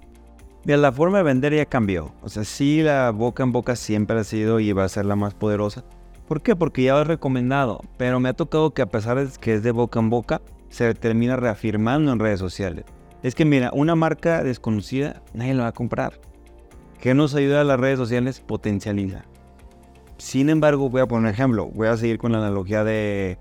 Mira, 0.65 0.79
la 0.79 0.93
forma 0.93 1.19
de 1.19 1.25
vender 1.25 1.55
ya 1.55 1.67
cambió. 1.67 2.13
O 2.23 2.29
sea, 2.29 2.45
sí, 2.45 2.83
la 2.83 3.11
boca 3.11 3.43
en 3.43 3.53
boca 3.53 3.77
siempre 3.77 4.19
ha 4.19 4.25
sido 4.25 4.61
y 4.61 4.73
va 4.73 4.85
a 4.85 4.89
ser 4.89 5.05
la 5.05 5.17
más 5.17 5.35
poderosa. 5.35 5.85
¿Por 6.29 6.41
qué? 6.41 6.57
Porque 6.57 6.85
ya 6.85 6.95
lo 6.95 7.01
he 7.01 7.05
recomendado. 7.05 7.81
Pero 7.99 8.21
me 8.21 8.29
ha 8.29 8.33
tocado 8.33 8.73
que 8.73 8.83
a 8.83 8.87
pesar 8.87 9.19
de 9.19 9.29
que 9.39 9.55
es 9.55 9.63
de 9.63 9.73
boca 9.73 9.99
en 9.99 10.09
boca, 10.09 10.41
se 10.69 10.95
termina 10.95 11.37
reafirmando 11.37 12.13
en 12.13 12.19
redes 12.19 12.39
sociales. 12.41 12.85
Es 13.23 13.35
que 13.35 13.45
mira, 13.45 13.71
una 13.75 13.95
marca 13.95 14.43
desconocida, 14.43 15.23
nadie 15.35 15.55
la 15.55 15.65
va 15.65 15.69
a 15.69 15.73
comprar. 15.73 16.21
¿Qué 17.01 17.13
nos 17.15 17.35
ayuda 17.35 17.61
a 17.61 17.65
las 17.65 17.79
redes 17.79 17.99
sociales? 17.99 18.41
Potencializa. 18.41 19.25
Sin 20.17 20.49
embargo, 20.49 20.89
voy 20.89 21.01
a 21.01 21.07
poner 21.07 21.25
un 21.25 21.35
ejemplo. 21.35 21.67
Voy 21.67 21.89
a 21.89 21.97
seguir 21.97 22.19
con 22.19 22.31
la 22.31 22.39
analogía 22.39 22.85
de, 22.85 23.39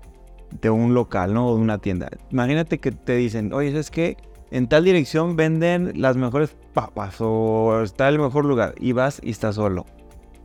de 0.60 0.70
un 0.70 0.94
local, 0.94 1.34
¿no? 1.34 1.48
O 1.48 1.56
de 1.56 1.62
una 1.62 1.78
tienda. 1.78 2.08
Imagínate 2.30 2.78
que 2.78 2.92
te 2.92 3.16
dicen, 3.16 3.52
oye, 3.52 3.76
es 3.78 3.90
que 3.90 4.16
en 4.50 4.68
tal 4.68 4.84
dirección 4.84 5.36
venden 5.36 5.92
las 5.96 6.16
mejores 6.16 6.56
papas 6.74 7.16
o 7.20 7.80
está 7.82 8.08
el 8.08 8.18
mejor 8.18 8.44
lugar. 8.44 8.74
Y 8.78 8.92
vas 8.92 9.20
y 9.22 9.30
estás 9.30 9.54
solo. 9.54 9.86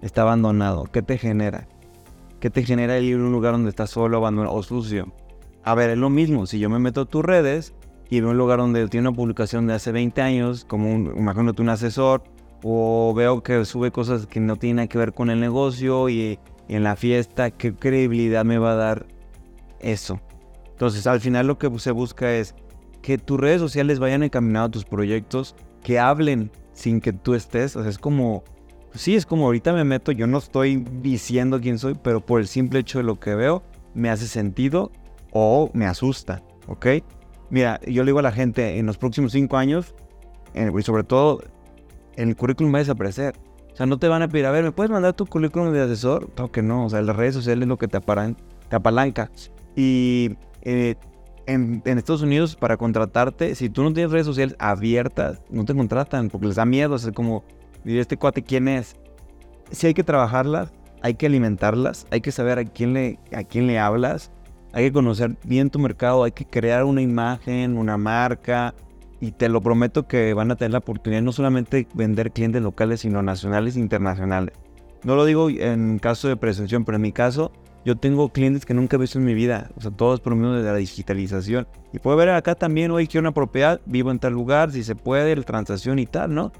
Está 0.01 0.21
abandonado. 0.21 0.85
¿Qué 0.85 1.01
te 1.01 1.17
genera? 1.17 1.67
¿Qué 2.39 2.49
te 2.49 2.63
genera 2.63 2.99
ir 2.99 3.15
a 3.15 3.17
un 3.17 3.31
lugar 3.31 3.53
donde 3.53 3.69
estás 3.69 3.89
solo, 3.89 4.17
abandonado 4.17 4.55
o 4.55 4.63
sucio? 4.63 5.11
A 5.63 5.75
ver, 5.75 5.89
es 5.89 5.97
lo 5.97 6.09
mismo. 6.09 6.45
Si 6.45 6.59
yo 6.59 6.69
me 6.69 6.79
meto 6.79 7.01
a 7.01 7.05
tus 7.05 7.25
redes 7.25 7.73
y 8.09 8.21
veo 8.21 8.29
un 8.29 8.37
lugar 8.37 8.59
donde 8.59 8.87
tiene 8.87 9.09
una 9.09 9.17
publicación 9.17 9.67
de 9.67 9.73
hace 9.73 9.91
20 9.91 10.21
años, 10.21 10.63
como 10.63 10.93
un, 10.93 11.13
imagínate 11.17 11.61
un 11.61 11.69
asesor, 11.69 12.23
o 12.63 13.13
veo 13.13 13.43
que 13.43 13.65
sube 13.65 13.91
cosas 13.91 14.25
que 14.27 14.39
no 14.39 14.55
tienen 14.55 14.87
que 14.87 14.97
ver 14.97 15.13
con 15.13 15.29
el 15.29 15.39
negocio 15.39 16.07
y, 16.07 16.39
y 16.69 16.75
en 16.75 16.83
la 16.83 16.95
fiesta, 16.95 17.51
¿qué 17.51 17.75
credibilidad 17.75 18.45
me 18.45 18.57
va 18.57 18.71
a 18.71 18.75
dar 18.75 19.05
eso? 19.79 20.19
Entonces, 20.69 21.07
al 21.07 21.19
final 21.19 21.47
lo 21.47 21.57
que 21.57 21.71
se 21.79 21.91
busca 21.91 22.33
es 22.33 22.55
que 23.01 23.17
tus 23.17 23.39
redes 23.39 23.59
sociales 23.59 23.99
vayan 23.99 24.23
encaminadas 24.23 24.67
a 24.67 24.71
tus 24.71 24.85
proyectos, 24.85 25.55
que 25.83 25.99
hablen 25.99 26.51
sin 26.73 27.01
que 27.01 27.13
tú 27.13 27.33
estés. 27.33 27.75
O 27.75 27.81
sea, 27.81 27.89
es 27.89 27.97
como, 27.97 28.43
sí, 28.93 29.15
es 29.15 29.25
como 29.25 29.45
ahorita 29.45 29.73
me 29.73 29.83
meto, 29.83 30.11
yo 30.11 30.27
no 30.27 30.37
estoy 30.37 30.85
diciendo 31.01 31.59
quién 31.61 31.79
soy, 31.79 31.95
pero 31.95 32.25
por 32.25 32.41
el 32.41 32.47
simple 32.47 32.79
hecho 32.79 32.99
de 32.99 33.03
lo 33.03 33.19
que 33.19 33.35
veo, 33.35 33.63
me 33.93 34.09
hace 34.09 34.27
sentido 34.27 34.91
o 35.31 35.71
me 35.73 35.85
asusta, 35.85 36.43
¿ok? 36.67 36.87
Mira, 37.49 37.79
yo 37.87 38.03
le 38.03 38.09
digo 38.09 38.19
a 38.19 38.23
la 38.23 38.31
gente, 38.31 38.77
en 38.77 38.85
los 38.85 38.97
próximos 38.97 39.31
cinco 39.31 39.57
años, 39.57 39.95
eh, 40.53 40.71
y 40.77 40.81
sobre 40.81 41.03
todo, 41.03 41.41
el 42.15 42.35
currículum 42.35 42.73
va 42.73 42.77
a 42.77 42.81
desaparecer. 42.81 43.35
O 43.71 43.75
sea, 43.75 43.85
no 43.85 43.99
te 43.99 44.07
van 44.07 44.21
a 44.21 44.27
pedir, 44.27 44.45
a 44.47 44.51
ver, 44.51 44.63
¿me 44.63 44.71
puedes 44.71 44.91
mandar 44.91 45.13
tu 45.13 45.25
currículum 45.25 45.71
de 45.71 45.81
asesor? 45.81 46.29
Claro 46.31 46.51
que 46.51 46.61
no, 46.61 46.85
o 46.85 46.89
sea, 46.89 47.01
las 47.01 47.15
redes 47.15 47.35
sociales 47.35 47.63
es 47.63 47.67
lo 47.67 47.77
que 47.77 47.87
te, 47.87 47.97
aparan, 47.97 48.35
te 48.69 48.75
apalanca. 48.75 49.29
Y 49.77 50.35
eh, 50.63 50.95
en, 51.45 51.83
en, 51.85 51.97
Estados 51.99 52.23
Unidos, 52.23 52.55
para 52.55 52.77
contratarte, 52.77 53.53
si 53.53 53.69
tú 53.69 53.83
no 53.83 53.93
tienes 53.93 54.11
redes 54.11 54.25
sociales 54.25 54.55
abiertas, 54.57 55.39
no 55.51 55.65
te 55.65 55.75
contratan 55.75 56.29
porque 56.29 56.47
les 56.47 56.55
da 56.55 56.65
miedo. 56.65 56.95
O 56.95 56.97
sea, 56.97 57.11
como, 57.11 57.43
¿y 57.85 57.99
este 57.99 58.17
cuate 58.17 58.41
quién 58.41 58.67
es? 58.67 58.95
Si 59.71 59.85
hay 59.85 59.93
que 59.93 60.03
trabajarlas, 60.03 60.73
hay 61.03 61.13
que 61.13 61.27
alimentarlas, 61.27 62.07
hay 62.09 62.21
que 62.21 62.31
saber 62.31 62.57
a 62.57 62.65
quién 62.65 62.93
le, 62.93 63.19
a 63.31 63.43
quién 63.43 63.67
le 63.67 63.77
hablas, 63.77 64.31
hay 64.73 64.85
que 64.85 64.93
conocer 64.93 65.37
bien 65.43 65.69
tu 65.69 65.77
mercado, 65.77 66.23
hay 66.23 66.31
que 66.31 66.45
crear 66.45 66.83
una 66.83 67.01
imagen, 67.01 67.77
una 67.77 67.97
marca, 67.97 68.73
y 69.19 69.31
te 69.31 69.47
lo 69.47 69.61
prometo 69.61 70.07
que 70.07 70.33
van 70.33 70.49
a 70.49 70.55
tener 70.55 70.71
la 70.71 70.79
oportunidad 70.79 71.21
no 71.21 71.31
solamente 71.31 71.87
vender 71.93 72.31
clientes 72.31 72.63
locales, 72.63 73.01
sino 73.01 73.21
nacionales 73.21 73.75
e 73.75 73.79
internacionales. 73.79 74.55
No 75.03 75.15
lo 75.15 75.25
digo 75.25 75.49
en 75.49 75.99
caso 75.99 76.27
de 76.27 76.35
presunción, 76.35 76.83
pero 76.83 76.95
en 76.95 77.03
mi 77.03 77.11
caso, 77.11 77.51
yo 77.85 77.95
tengo 77.95 78.29
clientes 78.29 78.65
que 78.65 78.73
nunca 78.73 78.97
he 78.97 78.99
visto 78.99 79.17
en 79.17 79.25
mi 79.25 79.33
vida, 79.33 79.69
o 79.75 79.81
sea, 79.81 79.91
todos 79.91 80.19
por 80.19 80.35
medio 80.35 80.53
de 80.53 80.63
la 80.63 80.75
digitalización. 80.75 81.67
Y 81.93 81.99
puede 81.99 82.17
ver 82.17 82.29
acá 82.29 82.55
también, 82.55 82.91
hoy 82.91 83.07
quiero 83.07 83.21
una 83.21 83.33
propiedad, 83.33 83.81
vivo 83.85 84.11
en 84.11 84.19
tal 84.19 84.33
lugar, 84.33 84.71
si 84.71 84.83
se 84.83 84.95
puede, 84.95 85.35
la 85.35 85.43
transacción 85.43 85.99
y 85.99 86.05
tal, 86.05 86.33
¿no? 86.33 86.51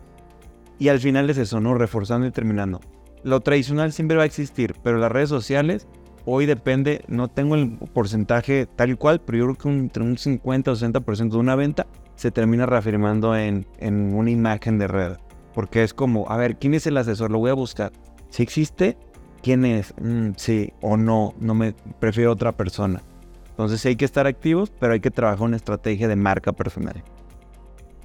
Y 0.80 0.90
al 0.90 1.00
final 1.00 1.30
es 1.30 1.38
eso, 1.38 1.60
¿no? 1.60 1.74
Reforzando 1.74 2.28
y 2.28 2.32
terminando. 2.32 2.80
Lo 3.24 3.42
tradicional 3.42 3.92
siempre 3.92 4.16
va 4.16 4.24
a 4.24 4.28
existir, 4.28 4.76
pero 4.84 4.98
las 4.98 5.12
redes 5.12 5.30
sociales 5.30 5.88
hoy 6.30 6.46
depende, 6.46 7.04
no 7.08 7.30
tengo 7.30 7.56
el 7.56 7.78
porcentaje 7.94 8.68
tal 8.76 8.92
y 8.92 8.96
cual, 8.96 9.22
pero 9.22 9.38
yo 9.38 9.46
creo 9.46 9.58
que 9.58 9.70
entre 9.70 10.04
un 10.04 10.18
50 10.18 10.72
o 10.72 10.76
60% 10.76 11.30
de 11.30 11.38
una 11.38 11.56
venta 11.56 11.88
se 12.16 12.32
termina 12.32 12.66
reafirmando 12.66 13.36
en, 13.36 13.66
en, 13.80 14.14
una 14.14 14.30
imagen 14.30 14.78
de 14.78 14.88
red. 14.88 15.18
Porque 15.54 15.84
es 15.84 15.94
como, 15.94 16.30
a 16.30 16.38
ver, 16.38 16.58
¿quién 16.58 16.74
es 16.74 16.86
el 16.86 16.98
asesor? 16.98 17.32
Lo 17.32 17.40
voy 17.40 17.50
a 17.50 17.54
buscar. 17.54 17.92
Si 18.30 18.44
existe, 18.44 18.98
¿quién 19.42 19.66
es? 19.66 19.94
Mm, 20.02 20.32
sí 20.38 20.74
o 20.82 20.98
no, 20.98 21.34
no 21.40 21.54
me 21.54 21.74
prefiero 22.00 22.32
otra 22.32 22.52
persona. 22.52 23.02
Entonces 23.50 23.86
hay 23.86 23.96
que 23.96 24.06
estar 24.06 24.28
activos, 24.28 24.72
pero 24.80 24.94
hay 24.94 25.00
que 25.00 25.12
trabajar 25.12 25.44
una 25.44 25.56
estrategia 25.56 26.08
de 26.08 26.16
marca 26.16 26.54
personal. 26.54 27.04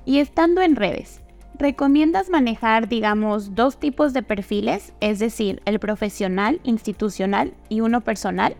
Y 0.04 0.18
estando 0.18 0.62
en 0.62 0.76
redes, 0.76 1.22
¿Recomiendas 1.58 2.30
manejar, 2.30 2.88
digamos, 2.88 3.54
dos 3.54 3.78
tipos 3.78 4.12
de 4.14 4.22
perfiles? 4.22 4.94
Es 5.00 5.18
decir, 5.18 5.60
el 5.64 5.78
profesional, 5.78 6.60
institucional 6.64 7.54
y 7.68 7.82
uno 7.82 8.00
personal. 8.00 8.56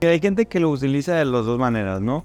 Hay 0.00 0.20
gente 0.20 0.46
que 0.46 0.60
lo 0.60 0.70
utiliza 0.70 1.16
de 1.16 1.24
las 1.24 1.44
dos 1.44 1.58
maneras, 1.58 2.00
¿no? 2.00 2.24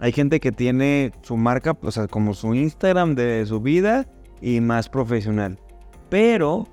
Hay 0.00 0.12
gente 0.12 0.38
que 0.38 0.52
tiene 0.52 1.12
su 1.22 1.36
marca, 1.36 1.76
o 1.82 1.90
sea, 1.90 2.06
como 2.06 2.34
su 2.34 2.54
Instagram 2.54 3.14
de 3.14 3.44
su 3.46 3.60
vida 3.60 4.06
y 4.40 4.60
más 4.60 4.88
profesional. 4.88 5.58
Pero 6.10 6.68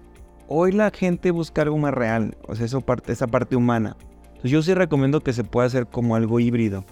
hoy 0.48 0.72
la 0.72 0.92
gente 0.92 1.32
busca 1.32 1.62
algo 1.62 1.78
más 1.78 1.94
real, 1.94 2.38
o 2.48 2.56
sea, 2.56 2.66
eso 2.66 2.82
parte, 2.82 3.12
esa 3.12 3.28
parte 3.28 3.56
humana. 3.56 3.96
Entonces 4.28 4.52
yo 4.52 4.62
sí 4.62 4.74
recomiendo 4.74 5.22
que 5.22 5.34
se 5.34 5.44
pueda 5.44 5.68
hacer 5.68 5.88
como 5.88 6.16
algo 6.16 6.40
híbrido, 6.40 6.86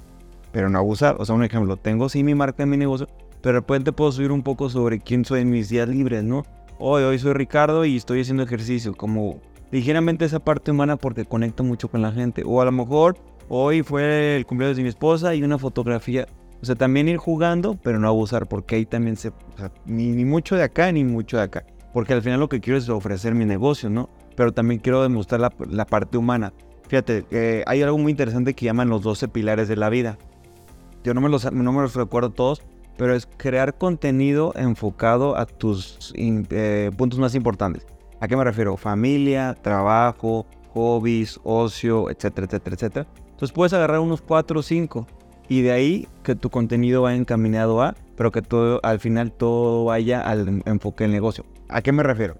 pero 0.51 0.69
no 0.69 0.79
abusar. 0.79 1.15
O 1.19 1.25
sea, 1.25 1.35
un 1.35 1.43
ejemplo, 1.43 1.77
tengo 1.77 2.09
sí 2.09 2.23
mi 2.23 2.35
marca 2.35 2.63
en 2.63 2.69
mi 2.69 2.77
negocio, 2.77 3.07
pero 3.41 3.55
de 3.55 3.59
repente 3.59 3.91
puedo 3.91 4.11
subir 4.11 4.31
un 4.31 4.43
poco 4.43 4.69
sobre 4.69 4.99
quién 4.99 5.25
soy 5.25 5.41
en 5.41 5.49
mis 5.49 5.69
días 5.69 5.87
libres, 5.87 6.23
¿no? 6.23 6.43
Hoy, 6.79 7.03
hoy 7.03 7.19
soy 7.19 7.33
Ricardo 7.33 7.85
y 7.85 7.97
estoy 7.97 8.21
haciendo 8.21 8.43
ejercicio, 8.43 8.93
como 8.95 9.39
ligeramente 9.71 10.25
esa 10.25 10.39
parte 10.39 10.71
humana 10.71 10.97
porque 10.97 11.25
conecta 11.25 11.63
mucho 11.63 11.89
con 11.89 12.01
la 12.01 12.11
gente. 12.11 12.43
O 12.45 12.61
a 12.61 12.65
lo 12.65 12.71
mejor 12.71 13.17
hoy 13.49 13.83
fue 13.83 14.37
el 14.37 14.45
cumpleaños 14.45 14.77
de 14.77 14.83
mi 14.83 14.89
esposa 14.89 15.35
y 15.35 15.43
una 15.43 15.57
fotografía. 15.57 16.27
O 16.61 16.65
sea, 16.65 16.75
también 16.75 17.09
ir 17.09 17.17
jugando, 17.17 17.77
pero 17.83 17.99
no 17.99 18.07
abusar, 18.07 18.47
porque 18.47 18.75
ahí 18.75 18.85
también 18.85 19.17
se... 19.17 19.29
O 19.29 19.57
sea, 19.57 19.71
ni, 19.85 20.07
ni 20.11 20.23
mucho 20.23 20.55
de 20.55 20.63
acá, 20.63 20.91
ni 20.91 21.03
mucho 21.03 21.37
de 21.37 21.43
acá. 21.43 21.65
Porque 21.93 22.13
al 22.13 22.21
final 22.21 22.39
lo 22.39 22.49
que 22.49 22.59
quiero 22.59 22.77
es 22.77 22.89
ofrecer 22.89 23.35
mi 23.35 23.45
negocio, 23.45 23.89
¿no? 23.89 24.09
Pero 24.35 24.51
también 24.51 24.79
quiero 24.79 25.03
demostrar 25.03 25.39
la, 25.39 25.53
la 25.69 25.85
parte 25.85 26.17
humana. 26.17 26.53
Fíjate, 26.87 27.25
eh, 27.31 27.63
hay 27.65 27.81
algo 27.81 27.97
muy 27.97 28.11
interesante 28.11 28.53
que 28.53 28.65
llaman 28.65 28.89
los 28.89 29.01
12 29.03 29.27
pilares 29.27 29.67
de 29.67 29.75
la 29.75 29.89
vida. 29.89 30.17
Yo 31.03 31.13
no 31.13 31.21
me 31.21 31.29
los, 31.29 31.51
no 31.51 31.71
me 31.71 31.81
los 31.81 31.95
recuerdo 31.95 32.31
todos, 32.31 32.61
pero 32.97 33.15
es 33.15 33.27
crear 33.37 33.77
contenido 33.77 34.53
enfocado 34.55 35.37
a 35.37 35.45
tus 35.45 36.13
eh, 36.15 36.91
puntos 36.97 37.19
más 37.19 37.35
importantes. 37.35 37.85
¿A 38.19 38.27
qué 38.27 38.37
me 38.37 38.43
refiero? 38.43 38.77
Familia, 38.77 39.55
trabajo, 39.61 40.45
hobbies, 40.73 41.39
ocio, 41.43 42.09
etcétera, 42.09 42.47
etcétera, 42.47 42.75
etcétera. 42.75 43.07
Entonces 43.31 43.51
puedes 43.51 43.73
agarrar 43.73 43.99
unos 43.99 44.21
4 44.21 44.59
o 44.59 44.63
5 44.63 45.07
y 45.49 45.61
de 45.61 45.71
ahí 45.71 46.07
que 46.23 46.35
tu 46.35 46.49
contenido 46.49 47.01
vaya 47.01 47.17
encaminado 47.17 47.81
a, 47.81 47.95
pero 48.15 48.31
que 48.31 48.41
todo, 48.41 48.79
al 48.83 48.99
final 48.99 49.31
todo 49.31 49.85
vaya 49.85 50.21
al 50.21 50.61
enfoque 50.65 51.03
del 51.03 51.11
negocio. 51.11 51.43
¿A 51.73 51.81
qué 51.81 51.91
me 51.91 52.03
refiero? 52.03 52.37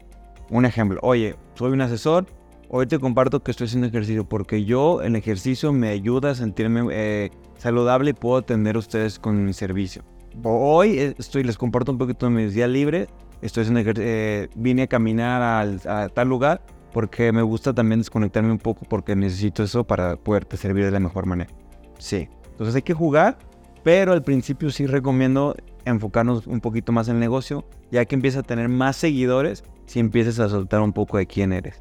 Un 0.49 0.65
ejemplo, 0.65 0.99
oye, 1.01 1.35
soy 1.55 1.71
un 1.71 1.81
asesor, 1.81 2.27
hoy 2.69 2.85
te 2.85 2.99
comparto 2.99 3.41
que 3.41 3.51
estoy 3.51 3.65
haciendo 3.65 3.87
ejercicio 3.87 4.23
porque 4.29 4.63
yo 4.63 5.01
el 5.01 5.15
ejercicio 5.15 5.73
me 5.73 5.89
ayuda 5.89 6.31
a 6.31 6.35
sentirme 6.35 6.85
eh, 6.91 7.31
saludable 7.57 8.11
y 8.11 8.13
puedo 8.13 8.37
atender 8.37 8.75
a 8.75 8.79
ustedes 8.79 9.19
con 9.19 9.43
mi 9.43 9.53
servicio 9.53 10.03
hoy 10.43 11.15
estoy, 11.17 11.43
les 11.43 11.57
comparto 11.57 11.91
un 11.91 11.97
poquito 11.97 12.25
de 12.25 12.31
mis 12.31 12.53
días 12.53 12.69
libres. 12.69 13.07
Estoy 13.41 13.65
eh, 13.75 14.47
vine 14.55 14.83
a 14.83 14.87
caminar 14.87 15.41
a 15.85 16.09
tal 16.09 16.29
lugar 16.29 16.61
porque 16.93 17.31
me 17.31 17.41
gusta 17.41 17.73
también 17.73 17.99
desconectarme 17.99 18.51
un 18.51 18.59
poco 18.59 18.85
porque 18.87 19.15
necesito 19.15 19.63
eso 19.63 19.83
para 19.83 20.15
poderte 20.15 20.57
servir 20.57 20.85
de 20.85 20.91
la 20.91 20.99
mejor 20.99 21.25
manera. 21.25 21.51
Sí, 21.97 22.29
entonces 22.51 22.75
hay 22.75 22.81
que 22.83 22.93
jugar, 22.93 23.37
pero 23.83 24.13
al 24.13 24.23
principio 24.23 24.69
sí 24.69 24.85
recomiendo 24.85 25.55
enfocarnos 25.85 26.47
un 26.47 26.61
poquito 26.61 26.91
más 26.91 27.07
en 27.07 27.15
el 27.15 27.19
negocio, 27.19 27.65
ya 27.91 28.05
que 28.05 28.15
empieza 28.15 28.39
a 28.39 28.43
tener 28.43 28.69
más 28.69 28.95
seguidores 28.95 29.63
si 29.85 29.99
empiezas 29.99 30.39
a 30.39 30.49
soltar 30.49 30.81
un 30.81 30.93
poco 30.93 31.17
de 31.17 31.27
quién 31.27 31.53
eres. 31.53 31.79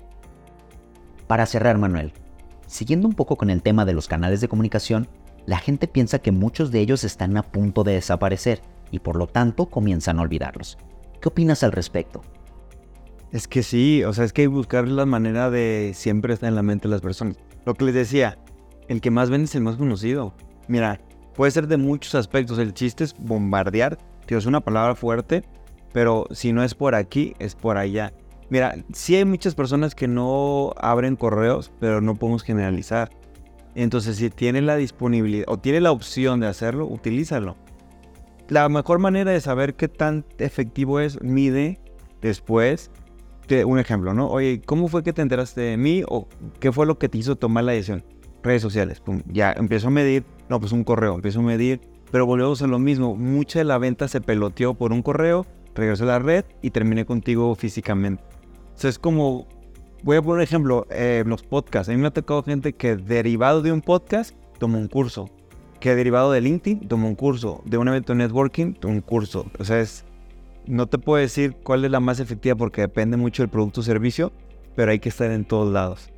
Para 1.27 1.47
cerrar, 1.47 1.79
Manuel, 1.79 2.13
siguiendo 2.67 3.09
un 3.09 3.15
poco 3.15 3.37
con 3.37 3.51
el 3.51 3.63
tema 3.63 3.85
de 3.85 3.95
los 3.95 4.09
canales 4.09 4.41
de 4.41 4.49
comunicación, 4.49 5.09
la 5.47 5.59
gente 5.59 5.89
piensa 5.89 6.21
que 6.21 6.33
muchos 6.33 6.71
de 6.71 6.81
ellos 6.81 7.05
están 7.05 7.37
a 7.37 7.43
punto 7.43 7.85
de 7.85 7.95
desaparecer 7.95 8.63
y 8.91 9.01
por 9.01 9.17
lo 9.17 9.27
tanto 9.27 9.67
comienzan 9.67 10.19
a 10.19 10.23
olvidarlos. 10.23 10.79
¿Qué 11.21 11.29
opinas 11.29 11.63
al 11.63 11.73
respecto? 11.73 12.23
Es 13.33 13.49
que 13.49 13.63
sí, 13.63 14.05
o 14.05 14.13
sea, 14.13 14.25
es 14.25 14.33
que 14.33 14.43
hay 14.43 14.49
que 14.49 14.55
buscar 14.55 14.87
la 14.87 15.07
manera 15.07 15.51
de 15.51 15.93
siempre 15.95 16.35
estar 16.35 16.49
en 16.49 16.55
la 16.55 16.63
mente 16.63 16.87
de 16.87 16.93
las 16.93 17.01
personas. 17.01 17.39
Lo 17.65 17.75
que 17.75 17.87
les 17.87 17.95
decía, 17.95 18.39
el 18.89 19.01
que 19.01 19.11
más 19.11 19.31
vende 19.31 19.47
es 19.47 19.55
el 19.55 19.63
más 19.63 19.77
conocido. 19.77 20.35
Mira, 20.69 21.01
puede 21.35 21.51
ser 21.51 21.67
de 21.67 21.77
muchos 21.77 22.15
aspectos. 22.15 22.59
El 22.59 22.75
chiste 22.75 23.05
es 23.05 23.15
bombardear. 23.19 23.99
Tío, 24.27 24.39
es 24.39 24.47
una 24.47 24.61
palabra 24.61 24.95
fuerte, 24.95 25.45
pero 25.93 26.27
si 26.31 26.53
no 26.53 26.63
es 26.63 26.75
por 26.75 26.95
aquí, 26.95 27.35
es 27.39 27.55
por 27.55 27.77
allá. 27.77 28.13
Mira, 28.51 28.75
sí 28.93 29.17
hay 29.17 29.25
muchas 29.25 29.55
personas 29.55 29.95
que 29.95 30.09
no 30.09 30.73
abren 30.77 31.17
correos, 31.17 31.73
pero 31.81 32.01
no 32.01 32.17
podemos 32.17 32.43
generalizar. 32.43 33.11
Entonces, 33.75 34.17
si 34.17 34.29
tiene 34.29 34.61
la 34.61 34.77
disponibilidad 34.77 35.47
o 35.49 35.59
tiene 35.59 35.81
la 35.81 35.91
opción 35.91 36.41
de 36.41 36.47
hacerlo, 36.47 36.87
utilízalo. 36.87 37.57
La 38.49 38.69
mejor 38.69 38.99
manera 38.99 39.31
de 39.31 39.41
saber 39.41 39.75
qué 39.75 39.89
tan 39.89 40.27
efectivo 40.39 41.01
es, 41.01 41.23
mide 41.23 41.81
después. 42.21 42.91
un 43.67 43.79
ejemplo, 43.79 44.13
¿no? 44.13 44.29
Oye, 44.29 44.61
¿cómo 44.65 44.89
fue 44.89 45.03
que 45.03 45.13
te 45.13 45.23
enteraste 45.23 45.63
de 45.63 45.77
mí? 45.79 46.03
¿O 46.07 46.29
qué 46.61 46.73
fue 46.73 46.85
lo 46.85 46.99
que 46.99 47.09
te 47.09 47.19
hizo 47.19 47.37
tomar 47.37 47.65
la 47.65 47.73
decisión? 47.73 48.05
Redes 48.43 48.63
sociales, 48.63 49.03
ya 49.27 49.53
empiezo 49.53 49.89
a 49.89 49.91
medir. 49.91 50.25
No, 50.49 50.61
pues 50.61 50.73
un 50.73 50.85
correo, 50.85 51.15
empiezo 51.15 51.41
a 51.41 51.43
medir. 51.43 51.81
Pero 52.11 52.27
volvemos 52.27 52.61
a 52.63 52.67
lo 52.67 52.79
mismo. 52.79 53.17
Mucha 53.17 53.61
de 53.61 53.65
la 53.65 53.79
venta 53.79 54.09
se 54.09 54.21
peloteó 54.21 54.75
por 54.75 54.93
un 54.93 55.03
correo, 55.03 55.47
regresó 55.75 56.05
a 56.05 56.09
la 56.09 56.19
red 56.19 56.45
y 56.61 56.71
terminé 56.71 57.07
contigo 57.07 57.55
físicamente. 57.55 58.23
O 58.75 58.79
sea, 58.79 58.91
es 58.91 58.99
como 58.99 59.47
Voy 60.05 60.17
a 60.17 60.23
poner 60.23 60.43
ejemplo, 60.43 60.85
eh, 60.91 61.23
los 61.25 61.45
podcasts. 61.45 61.89
A 61.89 61.93
mí 61.93 61.99
me 61.99 62.09
ha 62.09 62.11
tocado 62.11 62.43
gente 62.43 62.73
que 62.73 62.97
derivado 62.97 63.63
de 63.63 63.71
un 63.71 63.83
podcast 63.83 64.35
toma 64.59 64.77
un 64.77 64.89
curso. 64.89 65.31
Que 65.79 65.95
derivado 65.95 66.33
de 66.33 66.41
LinkedIn 66.41 66.89
toma 66.89 67.07
un 67.07 67.15
curso. 67.15 67.63
De 67.67 67.79
un 67.79 67.87
evento 67.87 68.13
de 68.13 68.19
networking 68.19 68.75
toma 68.75 68.95
un 68.95 69.01
curso. 69.01 69.47
O 69.61 69.65
sea, 69.65 69.79
es, 69.79 70.05
no 70.67 70.89
te 70.89 70.99
puedo 70.99 71.21
decir 71.21 71.55
cuál 71.63 71.85
es 71.85 71.93
la 71.93 72.01
más 72.01 72.19
efectiva 72.19 72.57
porque 72.57 72.81
depende 72.81 73.17
mucho 73.17 73.45
del 73.45 73.51
producto 73.51 73.81
o 73.81 73.85
servicio, 73.85 74.33
pero 74.75 74.91
hay 74.91 74.99
que 74.99 75.09
estar 75.09 75.31
en 75.31 75.45
todos 75.45 75.73
lados. 75.73 76.11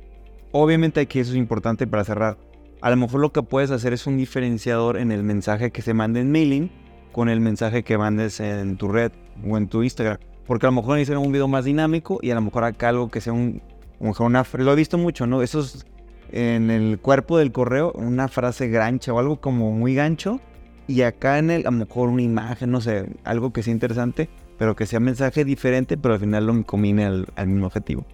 Obviamente 0.57 1.01
aquí 1.01 1.19
eso 1.19 1.31
es 1.31 1.37
importante 1.37 1.85
para 1.85 2.05
cerrar. 2.05 2.37
A 2.79 2.89
lo 2.89 2.95
mejor 2.95 3.19
lo 3.19 3.33
que 3.33 3.43
puedes 3.43 3.71
hacer 3.71 3.91
es 3.91 4.07
un 4.07 4.15
diferenciador 4.15 4.95
en 4.95 5.11
el 5.11 5.21
mensaje 5.21 5.69
que 5.69 5.81
se 5.81 5.93
mande 5.93 6.21
en 6.21 6.31
mailing 6.31 6.71
con 7.11 7.27
el 7.27 7.41
mensaje 7.41 7.83
que 7.83 7.97
mandes 7.97 8.39
en 8.39 8.77
tu 8.77 8.87
red 8.87 9.11
o 9.45 9.57
en 9.57 9.67
tu 9.67 9.83
Instagram. 9.83 10.17
Porque 10.47 10.65
a 10.65 10.69
lo 10.69 10.77
mejor 10.77 10.93
necesitan 10.95 11.21
un 11.21 11.33
video 11.33 11.49
más 11.49 11.65
dinámico 11.65 12.19
y 12.21 12.31
a 12.31 12.35
lo 12.35 12.41
mejor 12.41 12.63
acá 12.63 12.87
algo 12.87 13.11
que 13.11 13.19
sea 13.19 13.33
un 13.33 13.61
una, 13.99 14.45
lo 14.53 14.71
he 14.71 14.75
visto 14.77 14.97
mucho, 14.97 15.27
¿no? 15.27 15.41
Eso 15.41 15.59
es 15.59 15.85
en 16.31 16.71
el 16.71 16.99
cuerpo 16.99 17.37
del 17.37 17.51
correo, 17.51 17.91
una 17.91 18.29
frase 18.29 18.69
grancha 18.69 19.11
o 19.11 19.19
algo 19.19 19.41
como 19.41 19.73
muy 19.73 19.93
gancho. 19.93 20.39
Y 20.87 21.01
acá 21.01 21.37
en 21.37 21.51
el, 21.51 21.67
a 21.67 21.71
lo 21.71 21.79
mejor 21.79 22.07
una 22.07 22.21
imagen, 22.21 22.71
no 22.71 22.79
sé, 22.79 23.07
algo 23.25 23.51
que 23.51 23.61
sea 23.61 23.73
interesante, 23.73 24.29
pero 24.57 24.73
que 24.77 24.85
sea 24.85 25.01
mensaje 25.01 25.43
diferente, 25.43 25.97
pero 25.97 26.13
al 26.13 26.21
final 26.21 26.47
lo 26.47 26.63
combine 26.63 27.03
al, 27.03 27.27
mismo 27.45 27.65
objetivo. 27.65 28.05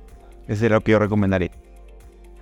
Ese 0.47 0.65
era 0.65 0.77
lo 0.77 0.82
que 0.82 0.93
yo 0.93 0.97
recomendaría. 0.97 1.51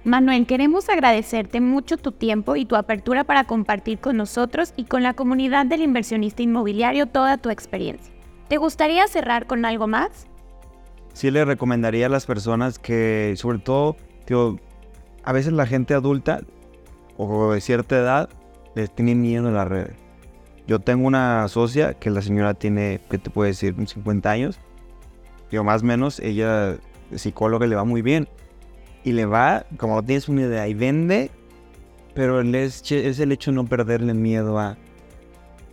Manuel, 0.09 0.47
queremos 0.47 0.89
agradecerte 0.89 1.61
mucho 1.61 1.95
tu 1.95 2.11
tiempo 2.11 2.55
y 2.55 2.65
tu 2.65 2.75
apertura 2.75 3.23
para 3.23 3.43
compartir 3.43 3.99
con 3.99 4.17
nosotros 4.17 4.73
y 4.75 4.85
con 4.85 5.03
la 5.03 5.13
comunidad 5.13 5.67
del 5.67 5.81
inversionista 5.81 6.41
inmobiliario 6.41 7.05
toda 7.05 7.37
tu 7.37 7.49
experiencia. 7.51 8.11
¿Te 8.47 8.57
gustaría 8.57 9.07
cerrar 9.07 9.45
con 9.45 9.65
algo 9.65 9.87
más? 9.87 10.27
sí 11.13 11.31
le 11.31 11.43
recomendaría 11.43 12.05
a 12.05 12.09
las 12.09 12.25
personas 12.25 12.79
que, 12.79 13.33
sobre 13.35 13.59
todo, 13.59 13.97
a 15.23 15.33
veces 15.33 15.53
la 15.53 15.65
gente 15.65 15.93
adulta 15.93 16.41
o 17.17 17.51
de 17.51 17.61
cierta 17.61 17.97
edad 17.97 18.29
les 18.73 18.93
tiene 18.93 19.15
miedo 19.15 19.49
a 19.49 19.51
las 19.51 19.67
redes. 19.67 19.95
Yo 20.65 20.79
tengo 20.79 21.05
una 21.07 21.47
socia 21.49 21.93
que 21.93 22.09
la 22.09 22.21
señora 22.21 22.53
tiene, 22.53 23.01
¿qué 23.09 23.17
te 23.17 23.29
puedo 23.29 23.47
decir? 23.47 23.75
50 23.85 24.31
años. 24.31 24.59
Yo 25.51 25.63
más 25.63 25.81
o 25.81 25.85
menos, 25.85 26.19
ella 26.19 26.77
psicóloga 27.13 27.67
le 27.67 27.75
va 27.75 27.83
muy 27.83 28.01
bien. 28.01 28.27
Y 29.03 29.13
le 29.13 29.25
va, 29.25 29.65
como 29.77 29.95
no 29.95 30.03
tienes 30.03 30.27
una 30.29 30.41
idea, 30.41 30.67
y 30.67 30.73
vende, 30.73 31.31
pero 32.13 32.41
es, 32.41 32.91
es 32.91 33.19
el 33.19 33.31
hecho 33.31 33.51
de 33.51 33.55
no 33.55 33.65
perderle 33.65 34.13
miedo 34.13 34.59
a... 34.59 34.77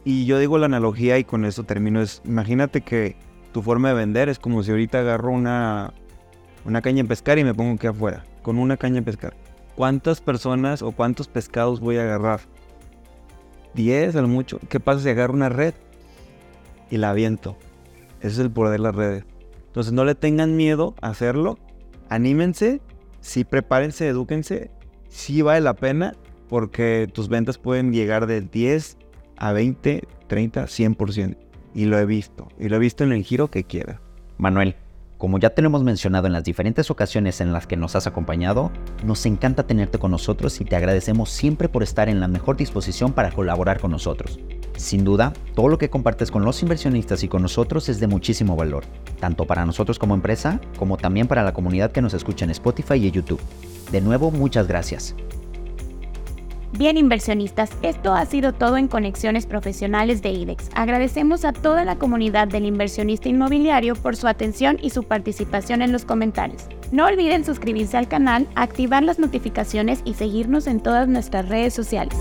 Y 0.04 0.26
yo 0.26 0.38
digo 0.38 0.58
la 0.58 0.66
analogía 0.66 1.18
y 1.18 1.24
con 1.24 1.44
eso 1.44 1.64
termino, 1.64 2.00
es, 2.00 2.22
imagínate 2.24 2.82
que 2.82 3.16
tu 3.52 3.62
forma 3.62 3.88
de 3.88 3.94
vender 3.94 4.28
es 4.28 4.38
como 4.38 4.62
si 4.62 4.70
ahorita 4.70 5.00
agarro 5.00 5.32
una, 5.32 5.92
una 6.64 6.82
caña 6.82 7.02
de 7.02 7.08
pescar 7.08 7.38
y 7.38 7.44
me 7.44 7.54
pongo 7.54 7.74
aquí 7.74 7.88
afuera, 7.88 8.24
con 8.42 8.58
una 8.58 8.76
caña 8.76 8.96
de 8.96 9.02
pescar. 9.02 9.34
¿Cuántas 9.74 10.20
personas 10.20 10.82
o 10.82 10.92
cuántos 10.92 11.26
pescados 11.26 11.80
voy 11.80 11.96
a 11.96 12.02
agarrar? 12.02 12.40
¿10 13.74 14.14
a 14.14 14.22
lo 14.22 14.28
mucho? 14.28 14.58
¿Qué 14.68 14.80
pasa 14.80 15.00
si 15.00 15.08
agarro 15.08 15.34
una 15.34 15.48
red 15.48 15.74
y 16.90 16.96
la 16.96 17.10
aviento? 17.10 17.56
Ese 18.20 18.28
es 18.28 18.38
el 18.38 18.50
poder 18.50 18.72
de 18.72 18.78
las 18.78 18.94
redes. 18.94 19.24
Entonces 19.66 19.92
no 19.92 20.04
le 20.04 20.14
tengan 20.14 20.56
miedo 20.56 20.94
a 21.02 21.08
hacerlo. 21.08 21.58
Anímense, 22.08 22.80
sí 23.26 23.44
prepárense, 23.44 24.06
edúquense. 24.06 24.70
Sí 25.08 25.42
vale 25.42 25.60
la 25.60 25.74
pena 25.74 26.14
porque 26.48 27.08
tus 27.12 27.28
ventas 27.28 27.58
pueden 27.58 27.92
llegar 27.92 28.26
del 28.26 28.50
10 28.50 28.96
a 29.36 29.52
20, 29.52 30.04
30, 30.28 30.64
100% 30.64 31.36
y 31.74 31.84
lo 31.84 31.98
he 31.98 32.06
visto, 32.06 32.48
y 32.58 32.68
lo 32.68 32.76
he 32.76 32.78
visto 32.78 33.04
en 33.04 33.12
el 33.12 33.22
giro 33.22 33.50
que 33.50 33.64
quiera. 33.64 34.00
Manuel, 34.38 34.76
como 35.18 35.38
ya 35.38 35.50
te 35.50 35.60
lo 35.60 35.66
hemos 35.68 35.82
mencionado 35.82 36.26
en 36.26 36.32
las 36.32 36.44
diferentes 36.44 36.90
ocasiones 36.90 37.40
en 37.40 37.52
las 37.52 37.66
que 37.66 37.76
nos 37.76 37.96
has 37.96 38.06
acompañado, 38.06 38.70
nos 39.04 39.26
encanta 39.26 39.66
tenerte 39.66 39.98
con 39.98 40.12
nosotros 40.12 40.60
y 40.60 40.64
te 40.64 40.76
agradecemos 40.76 41.30
siempre 41.30 41.68
por 41.68 41.82
estar 41.82 42.08
en 42.08 42.20
la 42.20 42.28
mejor 42.28 42.56
disposición 42.56 43.12
para 43.12 43.32
colaborar 43.32 43.80
con 43.80 43.90
nosotros. 43.90 44.38
Sin 44.76 45.04
duda, 45.04 45.32
todo 45.54 45.68
lo 45.68 45.78
que 45.78 45.90
compartes 45.90 46.30
con 46.30 46.44
los 46.44 46.62
inversionistas 46.62 47.22
y 47.22 47.28
con 47.28 47.42
nosotros 47.42 47.88
es 47.88 47.98
de 47.98 48.06
muchísimo 48.06 48.56
valor, 48.56 48.84
tanto 49.20 49.46
para 49.46 49.64
nosotros 49.64 49.98
como 49.98 50.14
empresa, 50.14 50.60
como 50.78 50.96
también 50.96 51.26
para 51.26 51.42
la 51.42 51.54
comunidad 51.54 51.92
que 51.92 52.02
nos 52.02 52.14
escucha 52.14 52.44
en 52.44 52.50
Spotify 52.50 52.94
y 52.94 53.10
YouTube. 53.10 53.40
De 53.90 54.00
nuevo, 54.00 54.30
muchas 54.30 54.68
gracias. 54.68 55.14
Bien 56.72 56.98
inversionistas, 56.98 57.70
esto 57.80 58.12
ha 58.12 58.26
sido 58.26 58.52
todo 58.52 58.76
en 58.76 58.86
Conexiones 58.86 59.46
Profesionales 59.46 60.20
de 60.20 60.30
IDEX. 60.30 60.68
Agradecemos 60.74 61.46
a 61.46 61.54
toda 61.54 61.86
la 61.86 61.96
comunidad 61.96 62.48
del 62.48 62.66
inversionista 62.66 63.30
inmobiliario 63.30 63.94
por 63.94 64.14
su 64.14 64.28
atención 64.28 64.76
y 64.82 64.90
su 64.90 65.04
participación 65.04 65.80
en 65.80 65.90
los 65.90 66.04
comentarios. 66.04 66.64
No 66.92 67.06
olviden 67.06 67.46
suscribirse 67.46 67.96
al 67.96 68.08
canal, 68.08 68.46
activar 68.56 69.02
las 69.04 69.18
notificaciones 69.18 70.02
y 70.04 70.14
seguirnos 70.14 70.66
en 70.66 70.80
todas 70.80 71.08
nuestras 71.08 71.48
redes 71.48 71.72
sociales. 71.72 72.14